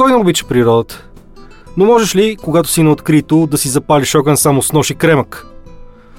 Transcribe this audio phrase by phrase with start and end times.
[0.00, 1.04] Кой не обича природата?
[1.76, 4.94] Но можеш ли, когато си на открито, да си запалиш огън само с нож и
[4.94, 5.46] кремък?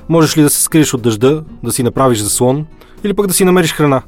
[0.09, 2.65] Можеш ли да се скриеш от дъжда, да си направиш заслон
[3.03, 4.01] или пък да си намериш храна?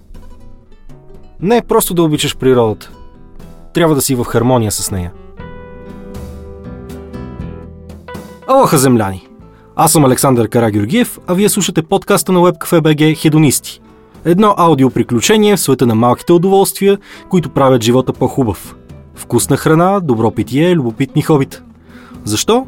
[1.39, 2.91] Не просто да обичаш природата.
[3.73, 5.12] Трябва да си в хармония с нея.
[8.48, 9.27] Алоха, земляни!
[9.76, 13.81] Аз съм Александър Карагюргиев, а вие слушате подкаста на WebCafe.bg Хедонисти.
[14.26, 16.98] Едно аудиоприключение в света на малките удоволствия,
[17.30, 18.76] които правят живота по-хубав.
[19.16, 21.63] Вкусна храна, добро питие, любопитни хобита.
[22.23, 22.67] Защо?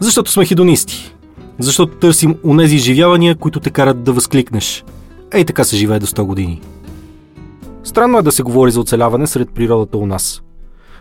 [0.00, 1.14] Защото сме хедонисти.
[1.58, 4.84] Защото търсим унези изживявания, които те карат да възкликнеш.
[5.32, 6.60] Ей така се живее до 100 години.
[7.84, 10.42] Странно е да се говори за оцеляване сред природата у нас.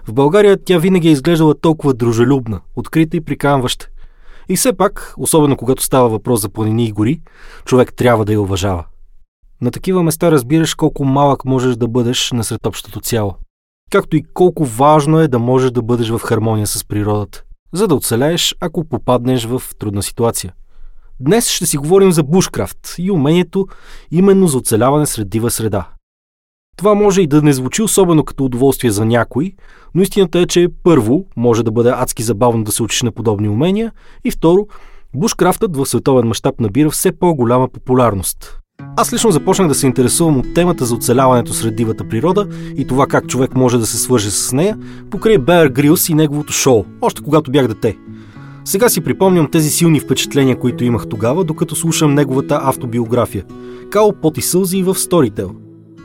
[0.08, 3.90] В България тя винаги е изглеждала толкова дружелюбна, открита и приканваща.
[4.50, 7.22] И все пак, особено когато става въпрос за планини и гори,
[7.66, 8.86] човек трябва да я уважава.
[9.62, 13.36] На такива места разбираш колко малък можеш да бъдеш насред общото цяло.
[13.96, 17.96] Както и колко важно е да можеш да бъдеш в хармония с природата, за да
[17.96, 20.54] оцелееш, ако попаднеш в трудна ситуация.
[21.20, 23.68] Днес ще си говорим за бушкрафт и умението
[24.12, 25.90] именно за оцеляване сред дива среда.
[26.78, 29.54] Това може и да не звучи особено като удоволствие за някой,
[29.94, 33.50] но истината е, че първо може да бъде адски забавно да се учиш на подобни
[33.50, 33.92] умения
[34.24, 34.68] и второ,
[35.14, 38.60] бушкрафтът в световен мащаб набира все по-голяма популярност.
[38.98, 43.08] Аз лично започнах да се интересувам от темата за оцеляването сред дивата природа и това
[43.08, 44.78] как човек може да се свърже с нея,
[45.10, 47.98] покрай Беар Грилс и неговото шоу, още когато бях дете.
[48.66, 53.44] Сега си припомням тези силни впечатления, които имах тогава, докато слушам неговата автобиография.
[53.90, 55.50] Као Пот и сълзи в Storytel.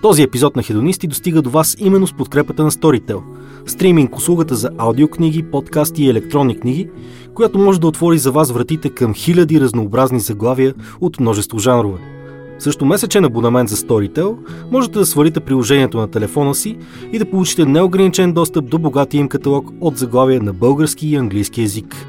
[0.02, 3.20] Този епизод на Хедонисти достига до вас именно с подкрепата на Storytel.
[3.66, 6.88] Стриминг услугата за аудиокниги, подкасти и електронни книги,
[7.34, 12.19] която може да отвори за вас вратите към хиляди разнообразни заглавия от множество жанрове.
[12.60, 14.36] Също месечен абонамент за Storytel
[14.70, 16.76] можете да свалите приложението на телефона си
[17.12, 21.60] и да получите неограничен достъп до богатия им каталог от заглавия на български и английски
[21.60, 22.06] язик.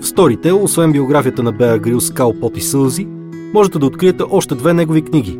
[0.00, 3.06] В Storytel, освен биографията на Беа Грил Скал, Пот и Сълзи,
[3.54, 5.38] можете да откриете още две негови книги.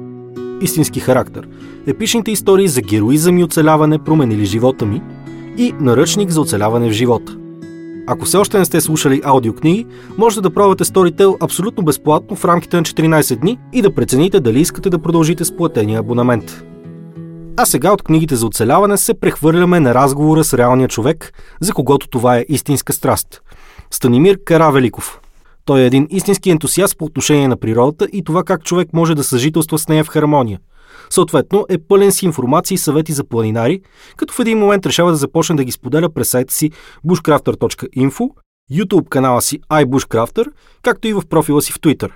[0.61, 1.49] Истински характер,
[1.87, 5.03] епичните истории за героизъм и оцеляване променили живота ми
[5.59, 7.37] и наръчник за оцеляване в живота.
[8.07, 9.87] Ако все още не сте слушали аудиокниги,
[10.19, 14.61] можете да пробвате Storytel абсолютно безплатно в рамките на 14 дни и да прецените дали
[14.61, 16.65] искате да продължите с платения абонамент.
[17.57, 22.09] А сега от книгите за оцеляване се прехвърляме на разговора с реалния човек, за когото
[22.09, 23.43] това е истинска страст.
[23.91, 25.21] Станимир Каравеликов.
[25.65, 29.25] Той е един истински ентусиаст по отношение на природата и това как човек може да
[29.25, 30.59] съжителства с нея в хармония–
[31.11, 33.83] Съответно е пълен с информации и съвети за планинари,
[34.17, 36.71] като в един момент решава да започне да ги споделя през сайта си
[37.07, 38.31] bushcrafter.info,
[38.73, 40.47] YouTube канала си iBushcrafter,
[40.83, 42.11] както и в профила си в Twitter.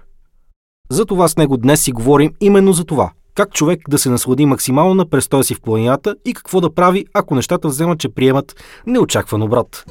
[0.91, 3.11] За това с него днес си говорим именно за това.
[3.35, 7.07] Как човек да се наслади максимално на престоя си в планината и какво да прави,
[7.15, 9.85] ако нещата вземат, че приемат неочакван обрат.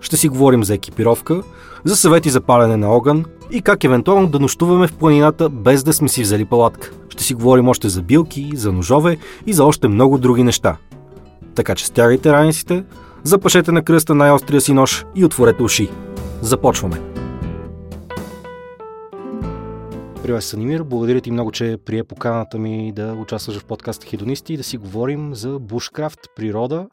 [0.00, 1.42] Ще си говорим за екипировка,
[1.84, 5.92] за съвети за палене на огън и как евентуално да нощуваме в планината без да
[5.92, 6.90] сме си взели палатка.
[7.08, 10.76] Ще си говорим още за билки, за ножове и за още много други неща.
[11.54, 12.84] Така че стягайте раниците,
[13.22, 15.90] запашете на кръста най-острия си нож и отворете уши.
[16.40, 17.00] Започваме!
[20.22, 20.82] Привет, Санимир.
[20.82, 24.76] Благодаря ти много, че прие поканата ми да участваш в подкаста Хедонисти и да си
[24.76, 26.88] говорим за бушкрафт, природа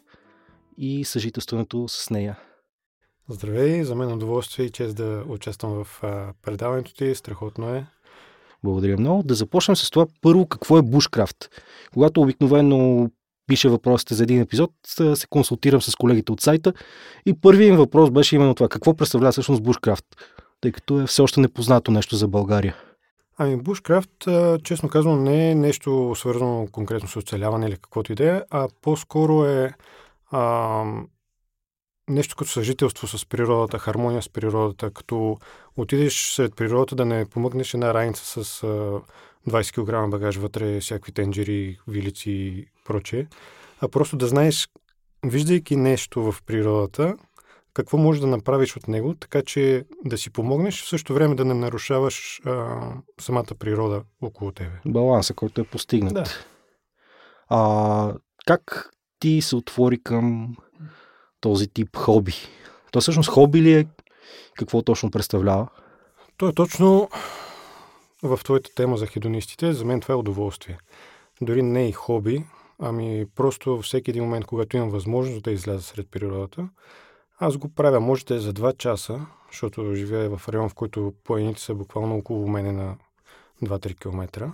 [0.78, 2.38] и съжителството с нея.
[3.30, 6.02] Здравей, за мен е удоволствие и чест да участвам в
[6.42, 7.16] предаването ти.
[7.16, 7.86] Страхотно е.
[8.64, 9.24] Благодаря много.
[9.24, 11.50] Да започнем с това първо какво е бушкрафт.
[11.94, 13.10] Когато обикновено
[13.48, 14.72] пише въпросите за един епизод,
[15.14, 16.74] се консултирам с колегите от сайта
[17.26, 18.70] и първият им въпрос беше именно това.
[18.70, 20.06] Какво представлява всъщност бушкрафт?
[20.62, 22.76] Тъй като е все още непознато нещо за България.
[23.38, 24.28] Ами, бушкрафт,
[24.64, 29.74] честно казвам, не е нещо свързано конкретно с оцеляване или каквото идея, а по-скоро е
[30.32, 30.84] а,
[32.10, 35.38] нещо като съжителство с природата, хармония с природата, като
[35.78, 38.68] отидеш сред природата да не помъкнеш една раница с а,
[39.50, 43.28] 20 кг багаж вътре, всякакви тенджери, вилици и прочее,
[43.82, 44.70] а просто да знаеш,
[45.26, 47.16] виждайки нещо в природата,
[47.74, 51.46] какво можеш да направиш от него, така че да си помогнеш, в същото време да
[51.46, 52.78] не нарушаваш а,
[53.20, 54.80] самата природа около тебе.
[54.86, 56.14] Баланса, който е постигнат.
[56.14, 56.26] Да.
[57.50, 58.14] А,
[58.46, 58.90] как
[59.20, 60.56] ти се отвори към
[61.48, 62.34] този тип хоби?
[62.92, 63.88] То всъщност хоби ли е?
[64.54, 65.68] Какво точно представлява?
[66.38, 67.10] То е точно
[68.24, 69.74] в твоята тема за хедонистите.
[69.74, 70.78] За мен това е удоволствие.
[71.42, 72.46] Дори не и хоби,
[72.80, 76.70] ами просто всеки един момент, когато имам възможност да изляза сред природата,
[77.40, 78.00] аз го правя.
[78.00, 82.18] Може да е за 2 часа, защото живея в район, в който планините са буквално
[82.18, 82.96] около мене на
[83.64, 84.52] 2-3 км.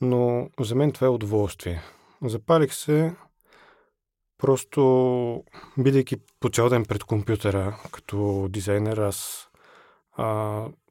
[0.00, 1.82] Но за мен това е удоволствие.
[2.24, 3.14] Запалих се
[4.42, 5.44] Просто,
[5.78, 9.48] бидейки по цял ден пред компютъра, като дизайнер, аз
[10.16, 10.24] а,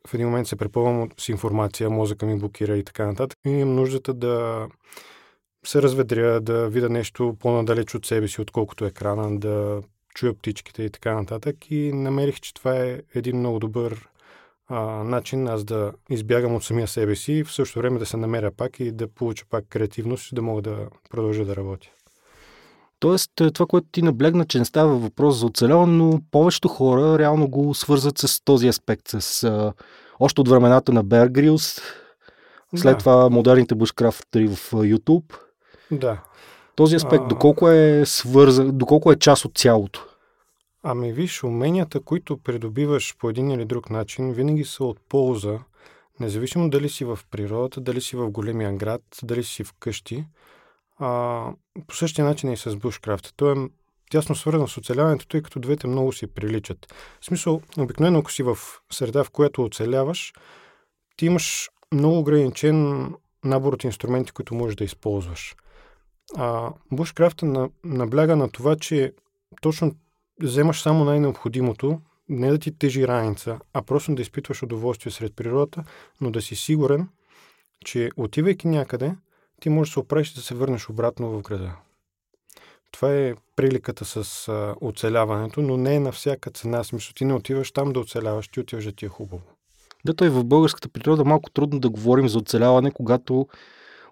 [0.07, 3.39] в един момент се препълвам с информация, мозъка ми блокира и така нататък.
[3.45, 4.67] И имам нуждата да
[5.65, 9.81] се разведря, да видя нещо по-надалеч от себе си, отколкото екрана, да
[10.15, 11.71] чуя птичките и така нататък.
[11.71, 14.09] И намерих, че това е един много добър
[14.67, 18.17] а, начин аз да избягам от самия себе си и в същото време да се
[18.17, 21.87] намеря пак и да получа пак креативност и да мога да продължа да работя.
[23.01, 27.19] Тоест, е, това, което ти наблегна, че не става въпрос за оцеляване, но повечето хора
[27.19, 29.73] реално го свързват с този аспект, с а,
[30.19, 31.81] още от времената на Bear Grylls,
[32.75, 32.97] след да.
[32.97, 35.35] това модерните бушкрафтери в YouTube.
[35.91, 36.21] Да.
[36.75, 37.27] Този аспект, а...
[37.27, 40.05] доколко е свързан, доколко е част от цялото?
[40.83, 45.59] Ами виж, уменията, които придобиваш по един или друг начин, винаги са от полза,
[46.19, 50.25] независимо дали си в природата, дали си в големия град, дали си вкъщи.
[51.01, 51.53] А,
[51.87, 53.33] по същия начин е и с бушкрафта.
[53.35, 53.69] Той е
[54.11, 56.93] тясно свързан с оцеляването, тъй като двете много си приличат.
[57.21, 58.57] В смисъл, обикновено ако си в
[58.91, 60.33] среда, в която оцеляваш,
[61.17, 63.07] ти имаш много ограничен
[63.43, 65.55] набор от инструменти, които можеш да използваш.
[66.37, 69.13] А бушкрафта набляга на това, че
[69.61, 69.95] точно
[70.41, 75.83] вземаш само най-необходимото, не да ти тежи раница, а просто да изпитваш удоволствие сред природата,
[76.21, 77.09] но да си сигурен,
[77.85, 79.15] че отивайки някъде,
[79.61, 81.71] ти можеш да се оправиш да се върнеш обратно в града.
[82.91, 86.83] Това е приликата с а, оцеляването, но не е на всяка цена.
[86.83, 89.43] Смисъл, ти не отиваш там да оцеляваш, ти отиваш да ти е хубаво.
[90.05, 93.47] Да, той в българската природа малко трудно да говорим за оцеляване, когато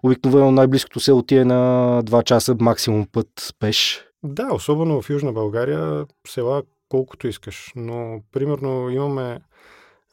[0.02, 4.04] обикновено най-близкото село ти е на 2 часа максимум път пеш.
[4.22, 7.72] Да, особено в Южна България, села колкото искаш.
[7.76, 9.40] Но, примерно, имаме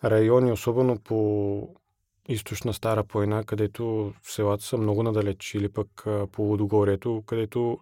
[0.04, 1.70] райони, особено по
[2.28, 7.80] източна Стара планина, където селата са много надалеч, или пък по Лудогорието, където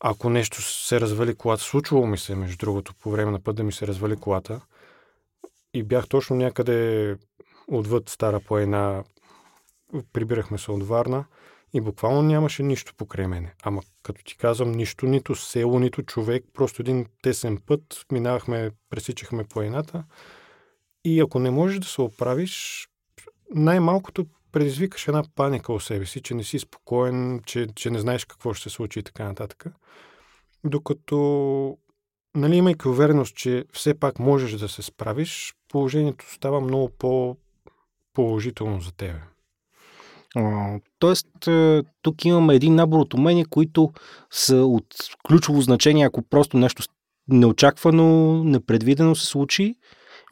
[0.00, 3.62] ако нещо се развали колата, случвало ми се, между другото, по време на път да
[3.62, 4.60] ми се развали колата,
[5.74, 7.16] и бях точно някъде
[7.68, 9.04] отвъд Стара планина,
[10.12, 11.24] прибирахме се от Варна
[11.72, 13.54] и буквално нямаше нищо покрай мене.
[13.62, 19.44] Ама като ти казвам, нищо, нито село, нито човек, просто един тесен път, минавахме, пресичахме
[19.44, 20.04] планината
[21.04, 22.86] и ако не можеш да се оправиш,
[23.54, 28.24] най-малкото предизвикаш една паника у себе си, че не си спокоен, че, че не знаеш
[28.24, 29.66] какво ще се случи и така нататък.
[30.64, 31.78] Докато,
[32.34, 38.92] нали, имайки увереност, че все пак можеш да се справиш, положението става много по-положително за
[38.92, 39.20] тебе.
[40.98, 43.92] Тоест, е, тук имаме един набор от умения, които
[44.30, 44.86] са от
[45.28, 46.82] ключово значение, ако просто нещо
[47.28, 49.74] неочаквано, непредвидено се случи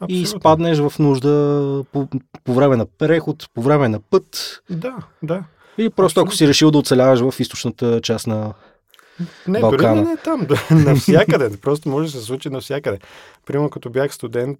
[0.01, 0.23] Абсолютно.
[0.23, 2.07] и спаднеш в нужда по,
[2.43, 4.61] по време на преход, по време на път.
[4.69, 5.43] Да, да.
[5.77, 6.29] Или просто Абсолютно.
[6.29, 8.53] ако си решил да оцеляваш в източната част на
[9.47, 9.95] не, Балкана.
[9.95, 11.57] дори не, не там, навсякъде.
[11.57, 12.99] Просто може да се случи навсякъде.
[13.45, 14.59] Примерно, като бях студент,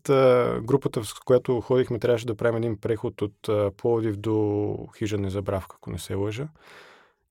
[0.62, 5.92] групата, в която ходихме, трябваше да правим един преход от Пловдив до Хижа Незабравка, ако
[5.92, 6.48] не се лъжа.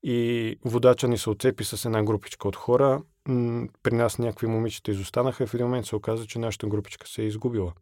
[0.02, 3.02] И водача ни се отцепи с една групичка от хора.
[3.82, 7.22] При нас някакви момичета изостанаха и в един момент се оказа, че нашата групичка се
[7.22, 7.72] е изгубила.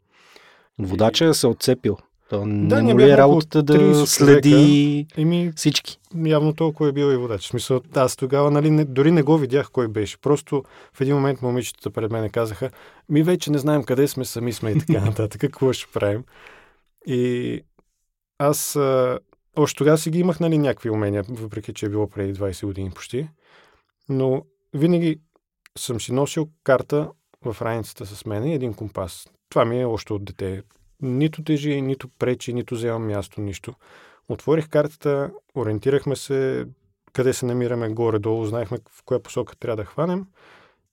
[0.78, 1.96] Водача се отцепил.
[2.32, 5.98] То да, не му ли е работата да следи Еми, всички?
[6.24, 7.42] Явно толкова е бил и водач.
[7.42, 10.20] В смисъл, аз тогава нали, не, дори не го видях кой беше.
[10.20, 12.70] Просто в един момент момичетата пред мене казаха,
[13.08, 15.40] ми вече не знаем къде сме, сами сме и така нататък.
[15.40, 16.24] Какво ще правим?
[17.06, 17.60] И
[18.38, 19.18] аз а,
[19.56, 22.90] още тогава си ги имах нали, някакви умения, въпреки че е било преди 20 години
[22.90, 23.28] почти.
[24.08, 24.42] Но
[24.74, 25.20] винаги
[25.78, 27.10] съм си носил карта
[27.44, 29.28] в раницата с мен и един компас.
[29.52, 30.62] Това ми е още от дете
[31.02, 33.74] нито тежи, нито пречи, нито вземам място, нищо.
[34.28, 36.66] Отворих картата, ориентирахме се
[37.12, 40.26] къде се намираме горе-долу, знаехме в коя посока трябва да хванем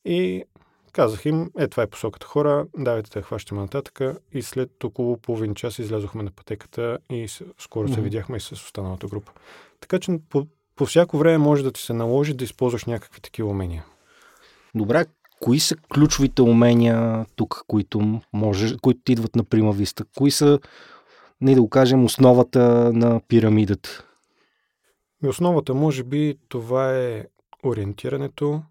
[0.05, 0.43] и
[0.91, 4.01] казах им, е, това е посоката хора, давайте да хващаме нататък
[4.31, 7.27] и след около половин час излязохме на пътеката и
[7.59, 7.95] скоро mm-hmm.
[7.95, 9.31] се видяхме и с останалата група.
[9.79, 13.49] Така че по, по всяко време може да ти се наложи да използваш някакви такива
[13.49, 13.85] умения.
[14.75, 15.05] Добре,
[15.41, 20.05] Кои са ключовите умения тук, които, може, които идват на прима виста?
[20.17, 20.59] Кои са,
[21.41, 24.05] не да го кажем, основата на пирамидата?
[25.25, 27.25] Основата, може би, това е
[27.63, 28.61] ориентирането,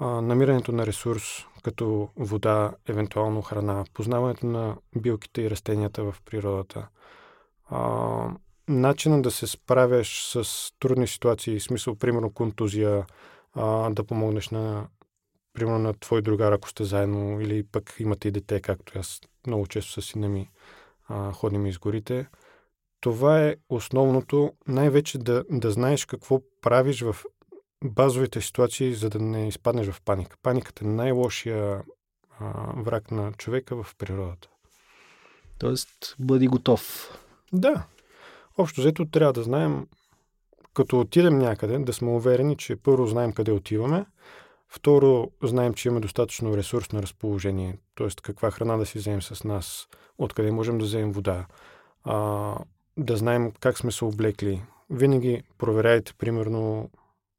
[0.00, 1.22] намирането на ресурс,
[1.62, 6.88] като вода, евентуално храна, познаването на билките и растенията в природата,
[7.70, 8.30] а,
[8.68, 13.06] начина да се справяш с трудни ситуации, в смисъл, примерно, контузия,
[13.54, 14.86] а, да помогнеш на
[15.52, 19.66] примерно на твой другар, ако сте заедно, или пък имате и дете, както аз много
[19.66, 20.50] често с сина ми
[21.08, 22.26] а, ходим из горите.
[23.00, 27.16] Това е основното, най-вече да, да знаеш какво правиш в
[27.84, 30.36] базовите ситуации, за да не изпаднеш в паника.
[30.42, 31.82] Паниката е най-лошия
[32.38, 34.48] а, враг на човека в природата.
[35.58, 37.10] Тоест, бъди готов.
[37.52, 37.82] Да.
[38.58, 39.86] Общо взето трябва да знаем,
[40.74, 44.06] като отидем някъде, да сме уверени, че първо знаем къде отиваме,
[44.70, 48.08] второ знаем, че имаме достатъчно ресурс на разположение, т.е.
[48.22, 51.46] каква храна да си вземем с нас, откъде можем да вземем вода,
[52.04, 52.54] а,
[52.96, 54.62] да знаем как сме се облекли.
[54.90, 56.90] Винаги проверяйте, примерно,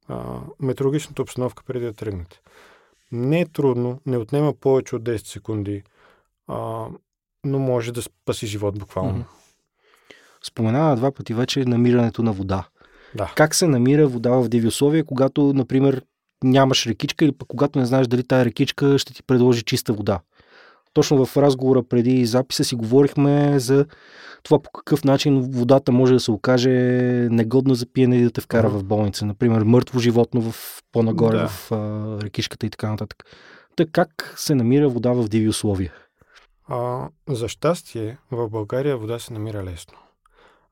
[0.07, 2.41] а, метеорологичната обстановка преди да тръгнете.
[3.11, 5.83] Не е трудно, не отнема повече от 10 секунди,
[6.47, 6.87] а,
[7.43, 9.25] но може да спаси живот буквално.
[10.43, 12.67] Споменава два пъти вече намирането на вода.
[13.15, 13.33] Да.
[13.35, 16.03] Как се намира вода в диви условия, когато, например,
[16.43, 20.19] нямаш рекичка или пък когато не знаеш дали тая рекичка ще ти предложи чиста вода?
[20.93, 23.85] Точно в разговора преди записа си говорихме за
[24.43, 26.69] това по какъв начин водата може да се окаже
[27.31, 28.77] негодна за пиене и да те вкара uh-huh.
[28.77, 29.25] в болница.
[29.25, 31.47] Например, мъртво животно в по-нагоре да.
[31.47, 33.25] в а, рекишката и така нататък.
[33.75, 35.93] Та как се намира вода в диви условия?
[36.67, 39.97] А, за щастие, в България вода се намира лесно.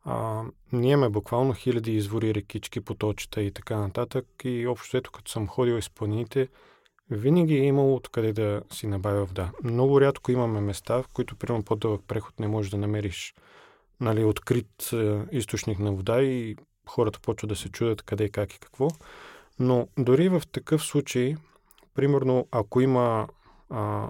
[0.05, 4.25] А, ние имаме буквално хиляди извори, рекички, поточета и така нататък.
[4.43, 6.47] И общо ето, като съм ходил из планините,
[7.09, 9.51] винаги е имало откъде да си набавя вода.
[9.63, 13.33] Много рядко имаме места, в които, примерно, по-дълъг преход не можеш да намериш
[14.01, 16.55] нали, открит е, източник на вода и
[16.89, 18.87] хората почват да се чудят къде, как и какво.
[19.59, 21.35] Но дори в такъв случай,
[21.95, 23.27] примерно, ако има
[23.69, 24.09] а,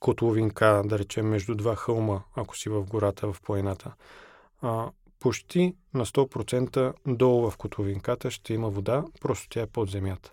[0.00, 3.94] котловинка, да речем, между два хълма, ако си в гората, в планината,
[4.64, 4.90] а,
[5.20, 10.32] почти на 100% долу в котловинката ще има вода, просто тя е под земята.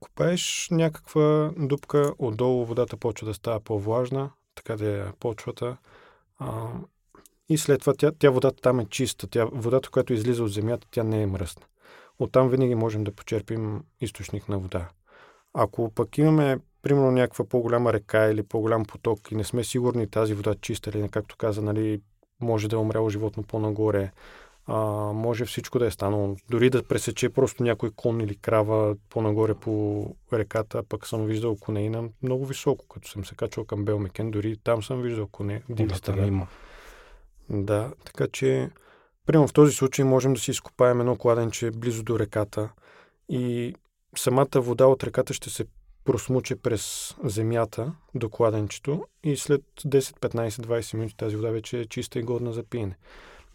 [0.00, 5.76] Копаеш някаква дупка, отдолу водата почва да става по-влажна, така да е почвата.
[6.38, 6.68] А,
[7.48, 9.26] и след това тя, тя водата там е чиста.
[9.26, 11.62] Тя, водата, която излиза от земята, тя не е мръсна.
[12.18, 14.88] Оттам винаги можем да почерпим източник на вода.
[15.54, 20.34] Ако пък имаме, примерно, някаква по-голяма река или по-голям поток и не сме сигурни тази
[20.34, 22.00] вода чиста или, както каза, нали,
[22.40, 24.10] може да е умряло животно по-нагоре,
[24.66, 24.76] а,
[25.12, 26.36] може всичко да е станало.
[26.50, 31.84] Дори да пресече просто някой кон или крава по-нагоре по реката, пък съм виждал коне
[31.84, 35.62] и на много високо, като съм се качвал към Белмекен, дори там съм виждал коне.
[35.68, 36.46] Диви да, има.
[37.50, 38.70] Да, така че,
[39.26, 42.68] примерно в този случай можем да си изкопаем едно кладенче близо до реката
[43.28, 43.74] и
[44.16, 45.64] самата вода от реката ще се
[46.06, 51.86] просмуче през земята до кладенчето и след 10, 15, 20 минути тази вода вече е
[51.86, 52.96] чиста и годна за пиене.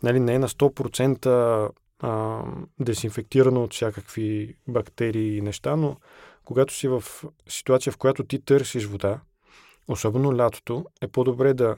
[0.04, 2.44] Нали, не е на 100% а,
[2.80, 5.98] дезинфектирана от всякакви бактерии и неща, но
[6.46, 7.04] когато си в
[7.50, 9.20] ситуация, в която ти търсиш вода,
[9.88, 11.76] особено лятото, е по-добре да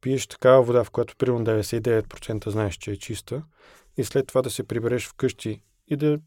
[0.00, 3.42] пиеш такава вода, в която примерно 99% знаеш, че е чиста,
[3.96, 6.18] и след това да се прибереш вкъщи и да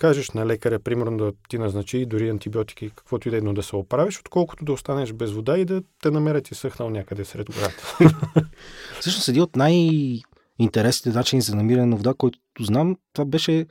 [0.00, 3.62] кажеш на лекаря, примерно да ти назначи дори антибиотики, каквото и да е, но да
[3.62, 7.46] се оправиш, отколкото да останеш без вода и да те намерят и съхнал някъде сред
[7.46, 7.98] гората.
[9.00, 13.66] Всъщност, един от най-интересните начини за намиране на вода, който знам, това беше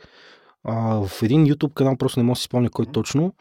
[0.63, 3.33] а, в един YouTube канал, просто не мога да си спомня кой точно,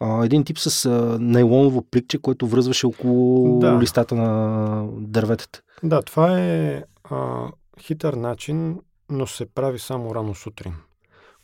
[0.00, 3.78] а, един тип с а, нейлоново пликче, който връзваше около да.
[3.78, 5.62] листата на дърветата.
[5.82, 7.48] Да, това е а,
[7.80, 10.74] хитър начин, но се прави само рано сутрин.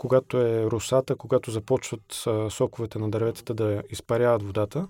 [0.00, 4.88] Когато е русата, когато започват а, соковете на дърветата да изпаряват водата,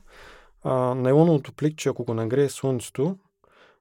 [0.64, 3.17] а, нейлоновото пликче, ако го нагрее слънцето,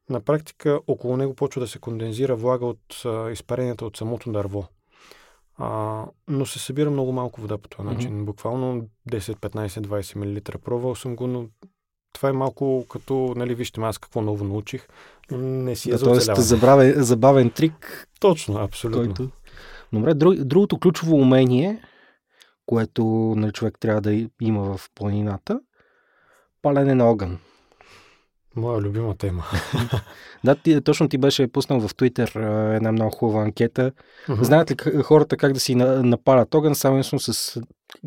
[0.09, 4.67] на практика около него почва да се кондензира влага от а, изпаренията от самото дърво.
[5.57, 8.11] А, но се събира много малко вода по този начин.
[8.11, 8.25] Mm-hmm.
[8.25, 10.59] Буквално 10, 15, 20 мл.
[10.59, 11.45] Пробвал съм го, но
[12.13, 14.87] това е малко като, нали, вижте, аз какво ново научих.
[15.31, 18.07] Не си е да, за Тоест, забавен, забавен трик.
[18.19, 19.15] Точно, абсолютно.
[19.15, 19.29] Който...
[19.93, 21.81] Добре, друг, другото ключово умение,
[22.65, 23.03] което
[23.37, 25.59] нали, човек трябва да има в планината,
[26.61, 27.39] палене на огън.
[28.55, 29.43] Моя любима тема.
[30.43, 32.29] да, ти, точно ти беше пуснал в Твитър
[32.75, 33.91] една много хубава анкета.
[34.27, 34.43] Uh-huh.
[34.43, 37.19] Знаят ли хората как да си напалят огън, само с,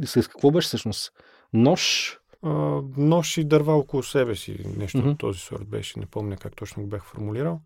[0.05, 1.13] с, какво беше всъщност?
[1.53, 2.13] Нож?
[2.43, 4.65] А, нож и дърва около себе си.
[4.77, 5.11] Нещо uh-huh.
[5.11, 5.99] от този сорт беше.
[5.99, 7.61] Не помня как точно го бях формулирал.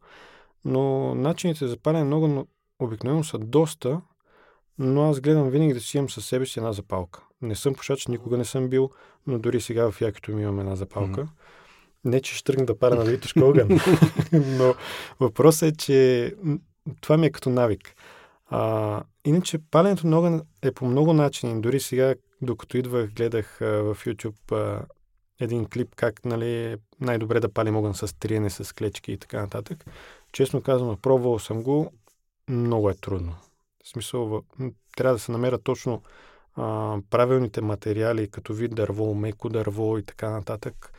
[0.64, 2.46] Но начините за палене много но
[2.78, 4.00] обикновено са доста,
[4.78, 7.22] но аз гледам винаги да си имам със себе си една запалка.
[7.42, 8.90] Не съм пушач, никога не съм бил,
[9.26, 11.20] но дори сега в якито ми имам една запалка.
[11.20, 11.28] Uh-huh.
[12.04, 13.68] Не, че ще тръгна да паря на витушка огън.
[14.32, 14.74] Но
[15.20, 16.32] въпросът е, че
[17.00, 17.94] това ми е като навик.
[18.46, 21.60] А, иначе паленето на огън е по много начини.
[21.60, 24.84] Дори сега, докато идвах, гледах а, в YouTube а,
[25.40, 29.84] един клип как нали, най-добре да палим огън с триене, с клечки и така нататък.
[30.32, 31.92] Честно казвам, пробвал съм го,
[32.48, 33.34] много е трудно.
[33.84, 34.42] В смисъл,
[34.96, 36.02] трябва да се намерят точно
[36.54, 40.92] а, правилните материали, като вид дърво, меко дърво и така нататък.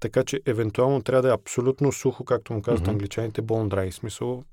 [0.00, 2.90] Така че, евентуално трябва да е абсолютно сухо, както му казват mm-hmm.
[2.90, 4.44] англичаните, bone dry, смисъл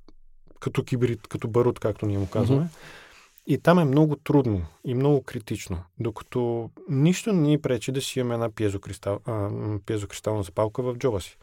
[0.59, 2.63] като кибрид, като барут, както ние му казваме.
[2.63, 3.05] Mm-hmm.
[3.47, 5.83] И там е много трудно и много критично.
[5.99, 9.49] Докато нищо не ни пречи да си имаме една пиезокристал, а,
[9.85, 11.37] пиезокристална запалка в джоба си.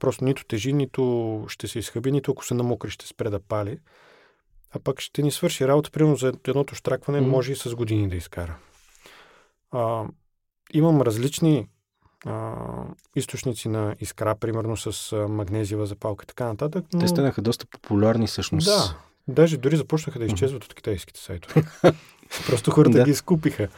[0.00, 3.78] Просто нито тежи, нито ще се изхъби, нито ако се намокри ще спре да пали.
[4.74, 7.30] А пък ще ни свърши работа, примерно за едното штракване, mm-hmm.
[7.30, 8.56] може и с години да изкара.
[9.70, 10.04] А,
[10.72, 11.68] имам различни
[12.26, 12.54] а,
[13.16, 16.84] източници на искра, примерно с магнезиева запалка и така нататък.
[16.94, 17.00] Но...
[17.00, 18.66] Те станаха доста популярни всъщност.
[18.66, 18.96] Да,
[19.28, 20.66] даже дори започнаха да изчезват mm-hmm.
[20.66, 21.62] от китайските сайтове.
[22.46, 23.68] Просто хората ги изкупиха.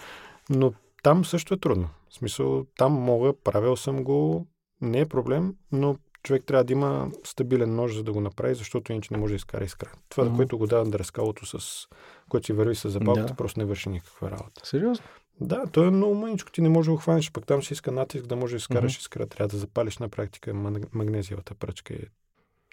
[0.51, 1.89] Но там също е трудно.
[2.11, 4.47] В смисъл, там мога, правил съм го,
[4.81, 8.93] не е проблем, но човек трябва да има стабилен нож, за да го направи, защото
[8.93, 9.93] иначе не може да изкара искра.
[10.09, 10.37] Това, mm-hmm.
[10.37, 11.87] което го дава дръскалото, с
[12.29, 13.35] което си върви с запалката, да.
[13.35, 14.61] просто не върши никаква работа.
[14.65, 15.05] Сериозно?
[15.41, 17.93] Да, то е много мъничко, ти не можеш да го хванеш, пък там си иска
[17.93, 19.01] натиск да може да изкараш mm-hmm.
[19.01, 19.27] искра.
[19.27, 20.55] Трябва да запалиш на практика
[20.93, 21.95] магнезиевата пръчка.
[21.95, 22.07] Е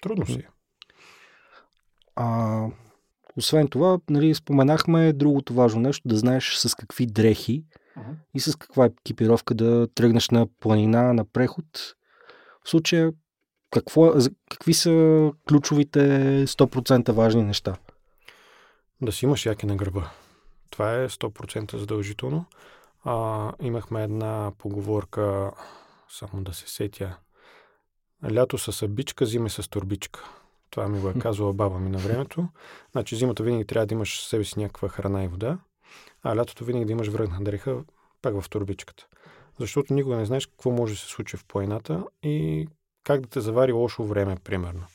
[0.02, 0.46] трудно си.
[2.16, 2.66] А,
[3.36, 7.64] освен това, нали, споменахме другото важно нещо, да знаеш с какви дрехи
[7.98, 8.14] uh-huh.
[8.34, 11.64] и с каква екипировка да тръгнеш на планина, на преход.
[12.64, 13.12] В случая
[13.70, 14.12] какво,
[14.50, 16.00] какви са ключовите
[16.46, 17.76] 100% важни неща?
[19.02, 20.10] Да си имаш яки на гърба.
[20.70, 22.44] Това е 100% задължително.
[23.04, 25.50] А, имахме една поговорка,
[26.08, 27.16] само да се сетя.
[28.32, 30.24] Лято с абичка, зиме с турбичка.
[30.70, 32.48] Това ми го е казала баба ми на времето.
[32.92, 35.58] Значи зимата винаги трябва да имаш себе си някаква храна и вода,
[36.22, 37.84] а лятото винаги да имаш връгна дреха
[38.22, 39.06] пак в турбичката.
[39.60, 42.68] Защото никога не знаеш какво може да се случи в планината и
[43.04, 44.86] как да те завари лошо време, примерно.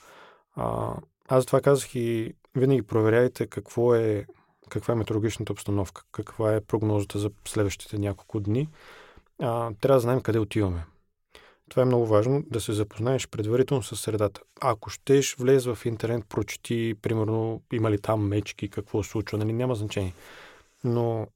[0.56, 0.96] А,
[1.28, 4.26] аз това казах и винаги проверяйте какво е,
[4.70, 8.70] каква е метеорологичната обстановка, каква е прогнозата за следващите няколко дни.
[9.42, 10.86] А, трябва да знаем къде отиваме.
[11.70, 14.42] Това е много важно, да се запознаеш предварително с средата.
[14.62, 19.54] Ако щеш, влез в интернет, прочети, примерно, има ли там мечки, какво се случва, нали,
[19.54, 20.14] няма значение.
[20.84, 21.28] Но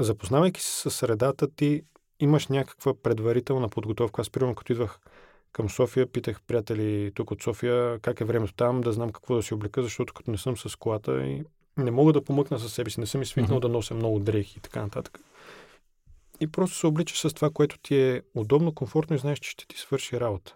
[0.00, 1.82] запознавайки се с средата, ти
[2.20, 4.22] имаш някаква предварителна подготовка.
[4.22, 4.98] Аз, примерно, като идвах
[5.54, 9.42] към София, питах приятели тук от София как е времето там, да знам какво да
[9.42, 11.44] си облека, защото като не съм с колата и
[11.76, 13.62] не мога да помъкна със себе си, не съм и свикнал mm-hmm.
[13.62, 15.20] да нося много дрехи и така нататък.
[16.40, 19.66] И просто се обличаш с това, което ти е удобно, комфортно и знаеш, че ще
[19.66, 20.54] ти свърши работа.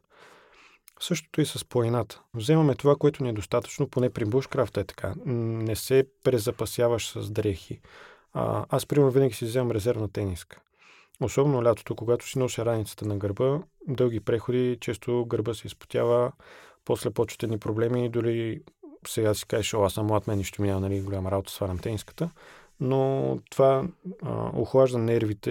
[1.01, 2.23] Същото и с планината.
[2.35, 5.15] Вземаме това, което ни е достатъчно, поне при бушкрафта е така.
[5.27, 7.81] Не се презапасяваш с дрехи.
[8.33, 10.61] А, аз, примерно, винаги си вземам резервна тениска.
[11.23, 16.33] Особено лятото, когато си нося раницата на гърба, дълги преходи, често гърба се изпотява,
[16.85, 18.61] после почвате ни проблеми дори
[19.07, 22.31] сега си кажеш, аз съм млад, мен нищо ми няма, нали, голяма работа, свалям тениската.
[22.81, 23.89] Но това
[24.23, 25.51] а, охлажда нервите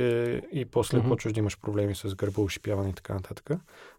[0.51, 1.07] и после mm-hmm.
[1.07, 3.49] почваш да имаш проблеми с гърба, ушипяване и така нататък.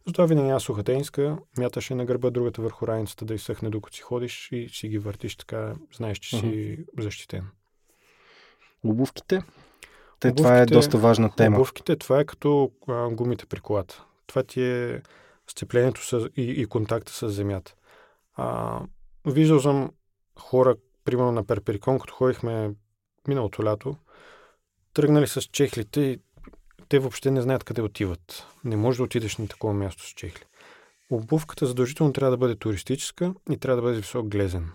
[0.07, 4.03] Затова винаги аз суха тениска, мяташ на гърба, другата върху раницата да изсъхне докато си
[4.03, 6.41] ходиш и си ги въртиш, така знаеш, че mm-hmm.
[6.41, 7.47] си защитен.
[8.85, 9.43] Обувките?
[10.21, 11.57] Те, това е доста важна тема.
[11.57, 14.05] Обувките, това е като а, гумите при колата.
[14.27, 15.03] Това ти е
[15.51, 17.75] сцеплението с, и, и контакта с земята.
[18.37, 18.81] А,
[19.27, 19.91] виждал съм
[20.39, 22.71] хора, примерно на Перперикон, като ходихме
[23.29, 23.97] миналото лято,
[24.95, 26.21] тръгнали с чехлите и
[26.89, 28.47] те въобще не знаят къде отиват.
[28.65, 30.45] Не можеш да отидеш на такова място с чехли.
[31.11, 34.71] Обувката задължително трябва да бъде туристическа и трябва да бъде висок глезен.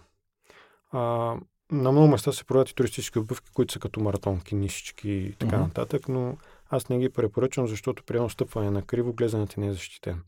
[0.92, 1.36] А,
[1.72, 5.56] на много места се продават и туристически обувки, които са като маратонки, нишички и така
[5.56, 5.60] uh-huh.
[5.62, 6.38] нататък, но
[6.70, 10.22] аз не ги препоръчвам, защото при едно стъпване на криво глезенът не е защитен.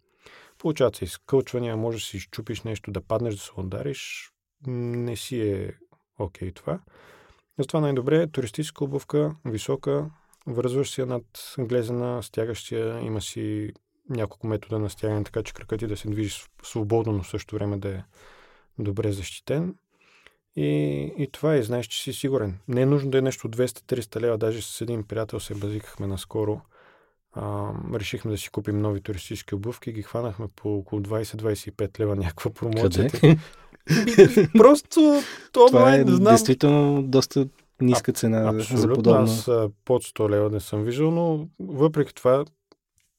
[0.58, 4.32] Получават се изкълчвания, може да си изчупиш нещо, да паднеш, да се удариш.
[4.68, 5.74] Не си е
[6.20, 6.80] окей okay, това.
[7.60, 10.10] Затова най-добре е туристическа обувка, висока,
[10.48, 13.74] връзваш си над глезена, стягаш я, има си
[14.10, 17.56] няколко метода на стягане, така че кракът ти да се движи свободно, но в същото
[17.56, 18.04] време да е
[18.80, 19.76] добре защитен.
[20.56, 20.68] И,
[21.18, 22.58] и това е, знаеш, че си сигурен.
[22.68, 24.38] Не е нужно да е нещо 200-300 лева.
[24.38, 26.62] Даже с един приятел се базикахме наскоро.
[27.34, 29.92] А, решихме да си купим нови туристически обувки.
[29.92, 33.10] Ги хванахме по около 20-25 лева някаква промоция.
[33.10, 33.38] Къде?
[34.58, 36.24] Просто това, това е не знам.
[36.24, 37.48] действително доста
[37.82, 39.24] ниска цена а, за подобно.
[39.24, 39.46] Аз
[39.86, 42.46] под 100 лева не съм виждал, но въпреки това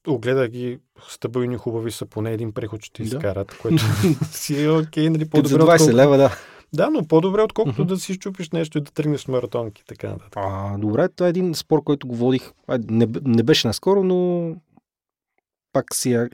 [0.09, 3.17] огледа ги стабилни хубави са, поне един преход ще ти да.
[3.17, 3.85] изкарат, което
[4.31, 5.49] си е окей, нали, по-добре.
[5.49, 5.97] За 20 отколко...
[5.97, 6.37] лева, да.
[6.73, 7.89] Да, но по-добре, отколкото uh-huh.
[7.89, 9.85] да си щупиш нещо и да тръгнеш маратонки.
[9.87, 10.41] Така, така.
[10.41, 12.53] А, добре, това е един спор, който го водих.
[12.67, 14.51] А, не, не беше наскоро, но
[15.73, 16.29] пак си е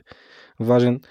[0.59, 1.01] важен.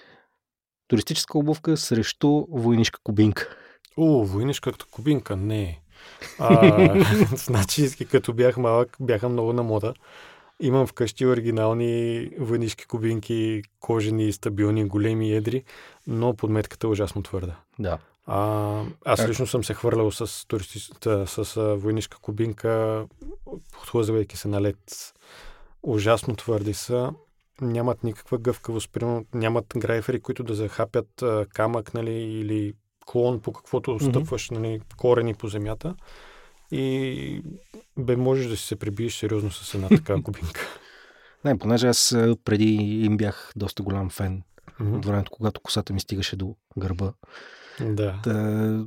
[0.89, 3.49] Туристическа обувка срещу войнишка кубинка.
[3.97, 5.81] О, войнишката кубинка, не.
[6.39, 7.05] А,
[7.37, 9.95] значи, като бях малък, бяха много на мода.
[10.61, 15.65] Имам вкъщи оригинални войнишки кубинки, кожени, стабилни, големи, едри,
[16.07, 17.57] но подметката е ужасно твърда.
[17.79, 17.99] Да.
[18.27, 20.79] А, аз лично съм се хвърлял с, туристи,
[21.27, 23.05] с, с войнишка кубинка,
[23.73, 25.13] подхлъзвайки се на лед.
[25.83, 27.13] Ужасно твърди са.
[27.61, 28.93] Нямат никаква гъвкавост.
[28.93, 32.75] Примерно, нямат грайфери, които да захапят а, камък нали, или
[33.07, 34.59] клон, по каквото стъпваш, mm-hmm.
[34.59, 35.95] нали, корени по земята.
[36.71, 37.43] И
[37.99, 40.61] бе, можеш да си се прибиеш сериозно с една такава кубинка.
[41.45, 44.43] Не, понеже аз преди им бях доста голям фен
[44.81, 44.97] mm-hmm.
[44.97, 47.13] от времето, когато косата ми стигаше до гърба.
[47.81, 48.15] Да.
[48.25, 48.85] Та,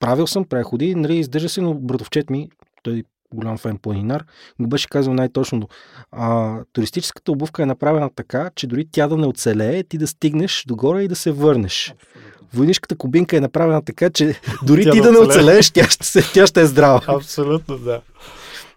[0.00, 2.48] правил съм преходи, нали, издържа се, но братовчет ми,
[2.82, 3.02] той
[3.34, 4.24] голям фен планинар,
[4.60, 5.68] го беше казал най-точно.
[6.12, 10.64] А, туристическата обувка е направена така, че дори тя да не оцелее, ти да стигнеш
[10.66, 11.94] догоре и да се върнеш.
[12.54, 16.46] Войнишката кубинка е направена така, че дори ти да, не оцелееш, тя ще, се, тя
[16.46, 17.00] ще е здрава.
[17.06, 18.00] Абсолютно, да.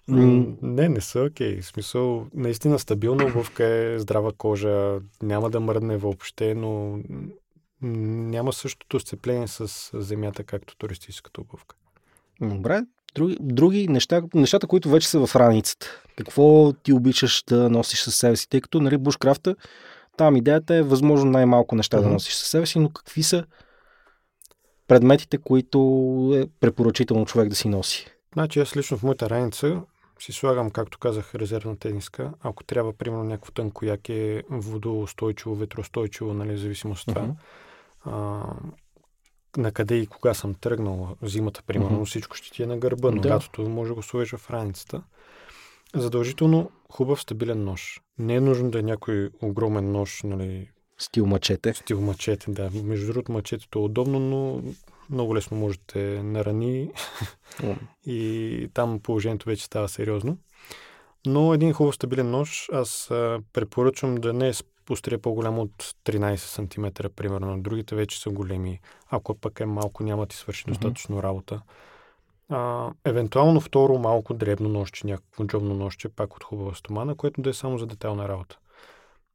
[0.09, 0.55] Mm.
[0.61, 1.57] Не, не са окей.
[1.57, 1.61] Okay.
[1.61, 6.99] В смисъл, наистина стабилна обувка е здрава кожа, няма да мръдне въобще, но
[7.81, 11.75] няма същото сцепление с земята, както туристическата обувка.
[12.41, 12.81] Добре.
[13.15, 16.01] Други, други неща, нещата, които вече са в раницата.
[16.17, 18.49] Какво ти обичаш да носиш със себе си?
[18.49, 19.55] Тъй като, нали, бушкрафта,
[20.17, 22.03] там идеята е възможно най-малко неща mm-hmm.
[22.03, 23.45] да носиш със себе си, но какви са
[24.87, 25.79] предметите, които
[26.35, 28.07] е препоръчително човек да си носи?
[28.33, 29.81] Значи аз лично в моята раница
[30.19, 32.31] си слагам, както казах, резервна тениска.
[32.41, 37.27] Ако трябва, примерно, някакво тънко яке, водоустойчиво, ветроустойчиво, нали, зависимост от това.
[38.05, 38.53] Uh-huh.
[39.57, 42.05] на къде и кога съм тръгнал, зимата, примерно, uh-huh.
[42.05, 43.29] всичко ще ти е на гърба, но да.
[43.29, 45.03] лятото може да го сложиш в раницата.
[45.95, 48.01] Задължително хубав стабилен нож.
[48.17, 51.73] Не е нужно да е някой огромен нож, нали, Стил мачете.
[51.73, 52.69] Стил мачете, да.
[52.83, 54.61] Между другото, мачетето е удобно, но
[55.09, 56.91] много лесно може да те нарани
[58.05, 60.37] и там положението вече става сериозно.
[61.25, 65.95] Но един хубав стабилен нож, аз а, препоръчвам да не е с острия по-голям от
[66.05, 67.61] 13 см, примерно.
[67.61, 68.79] Другите вече са големи.
[69.09, 71.61] Ако пък е малко, няма ти свърши достатъчно работа.
[72.49, 77.49] А, евентуално второ малко дребно нощче, някакво джобно нощче, пак от хубава стомана, което да
[77.49, 78.57] е само за детална работа.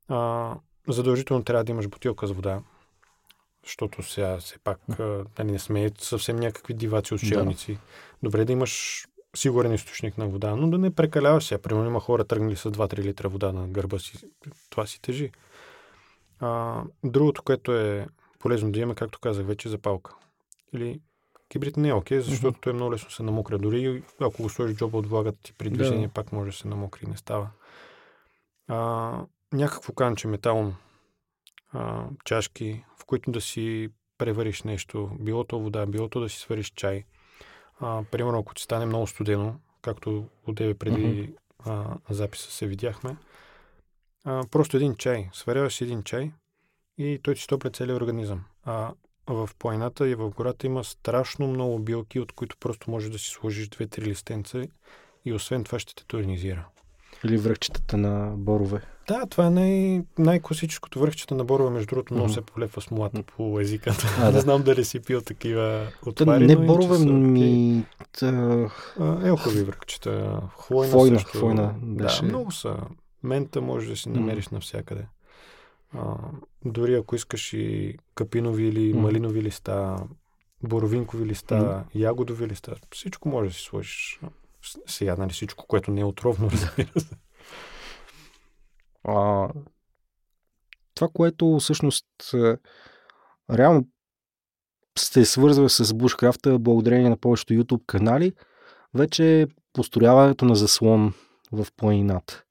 [0.08, 0.54] А,
[0.88, 2.60] задължително трябва да имаш бутилка с вода,
[3.64, 4.80] защото сега все пак
[5.38, 7.72] нали, не сме съвсем някакви диваци от челници.
[7.72, 7.80] Да.
[8.22, 11.62] Добре да имаш сигурен източник на вода, но да не прекаляваш сега.
[11.62, 14.28] Примерно има хора тръгнали с 2-3 литра вода на гърба си.
[14.70, 15.30] Това си тежи.
[16.40, 18.06] А, другото, което е
[18.38, 20.14] полезно да имаме, както казах вече, запалка.
[20.72, 21.00] Или
[21.48, 22.70] кибрид не е окей, защото mm-hmm.
[22.70, 23.58] е много лесно се намокря.
[23.58, 26.12] Дори ако го сложиш джоба от влагата ти при движение, да.
[26.12, 27.06] пак може да се намокри.
[27.06, 27.50] Не става.
[28.68, 29.12] А,
[29.52, 30.74] някакво канче метално,
[31.72, 33.88] а, чашки, в които да си
[34.18, 37.04] превариш нещо, било то вода, било то да си свариш чай.
[37.80, 41.34] А, примерно, ако ти стане много студено, както от тебе преди mm-hmm.
[41.66, 43.16] а, записа се видяхме,
[44.24, 45.28] а, просто един чай.
[45.32, 46.32] Сваряваш един чай
[46.98, 48.44] и той ти стопля целият организъм.
[48.64, 48.92] А
[49.26, 53.30] в планината и в гората има страшно много билки, от които просто можеш да си
[53.30, 54.62] сложиш две-три листенца
[55.24, 56.68] и освен това ще те тонизира.
[57.24, 58.80] Или връхчетата на борове.
[59.08, 62.34] Да, това е най- най-класическото връхчета на борове, между другото, много mm-hmm.
[62.34, 63.94] се полепва с млад по езика.
[64.20, 64.32] А, да.
[64.32, 66.46] не знам дали си пил такива отвари.
[66.46, 67.84] Не борове, ми...
[69.24, 70.42] елхови връхчета.
[70.58, 71.38] Хвойна, хвойна също.
[71.38, 72.22] Хвойна беше.
[72.22, 72.76] Да, много са.
[73.22, 74.52] Мента може да си намериш mm.
[74.52, 75.06] навсякъде.
[75.94, 76.14] А,
[76.64, 78.98] дори ако искаш и капинови или mm.
[78.98, 79.96] малинови листа,
[80.62, 81.82] боровинкови листа, mm.
[82.00, 84.20] ягодови листа, всичко може да си сложиш.
[84.86, 87.16] Сега, нали, всичко, което не е отровно, разбира се.
[89.04, 89.48] А,
[90.94, 92.56] това, което всъщност е,
[93.52, 93.86] реално
[94.98, 98.32] се свързва с бушкрафта благодарение на повечето YouTube канали,
[98.94, 101.14] вече е построяването на заслон
[101.52, 102.44] в планината.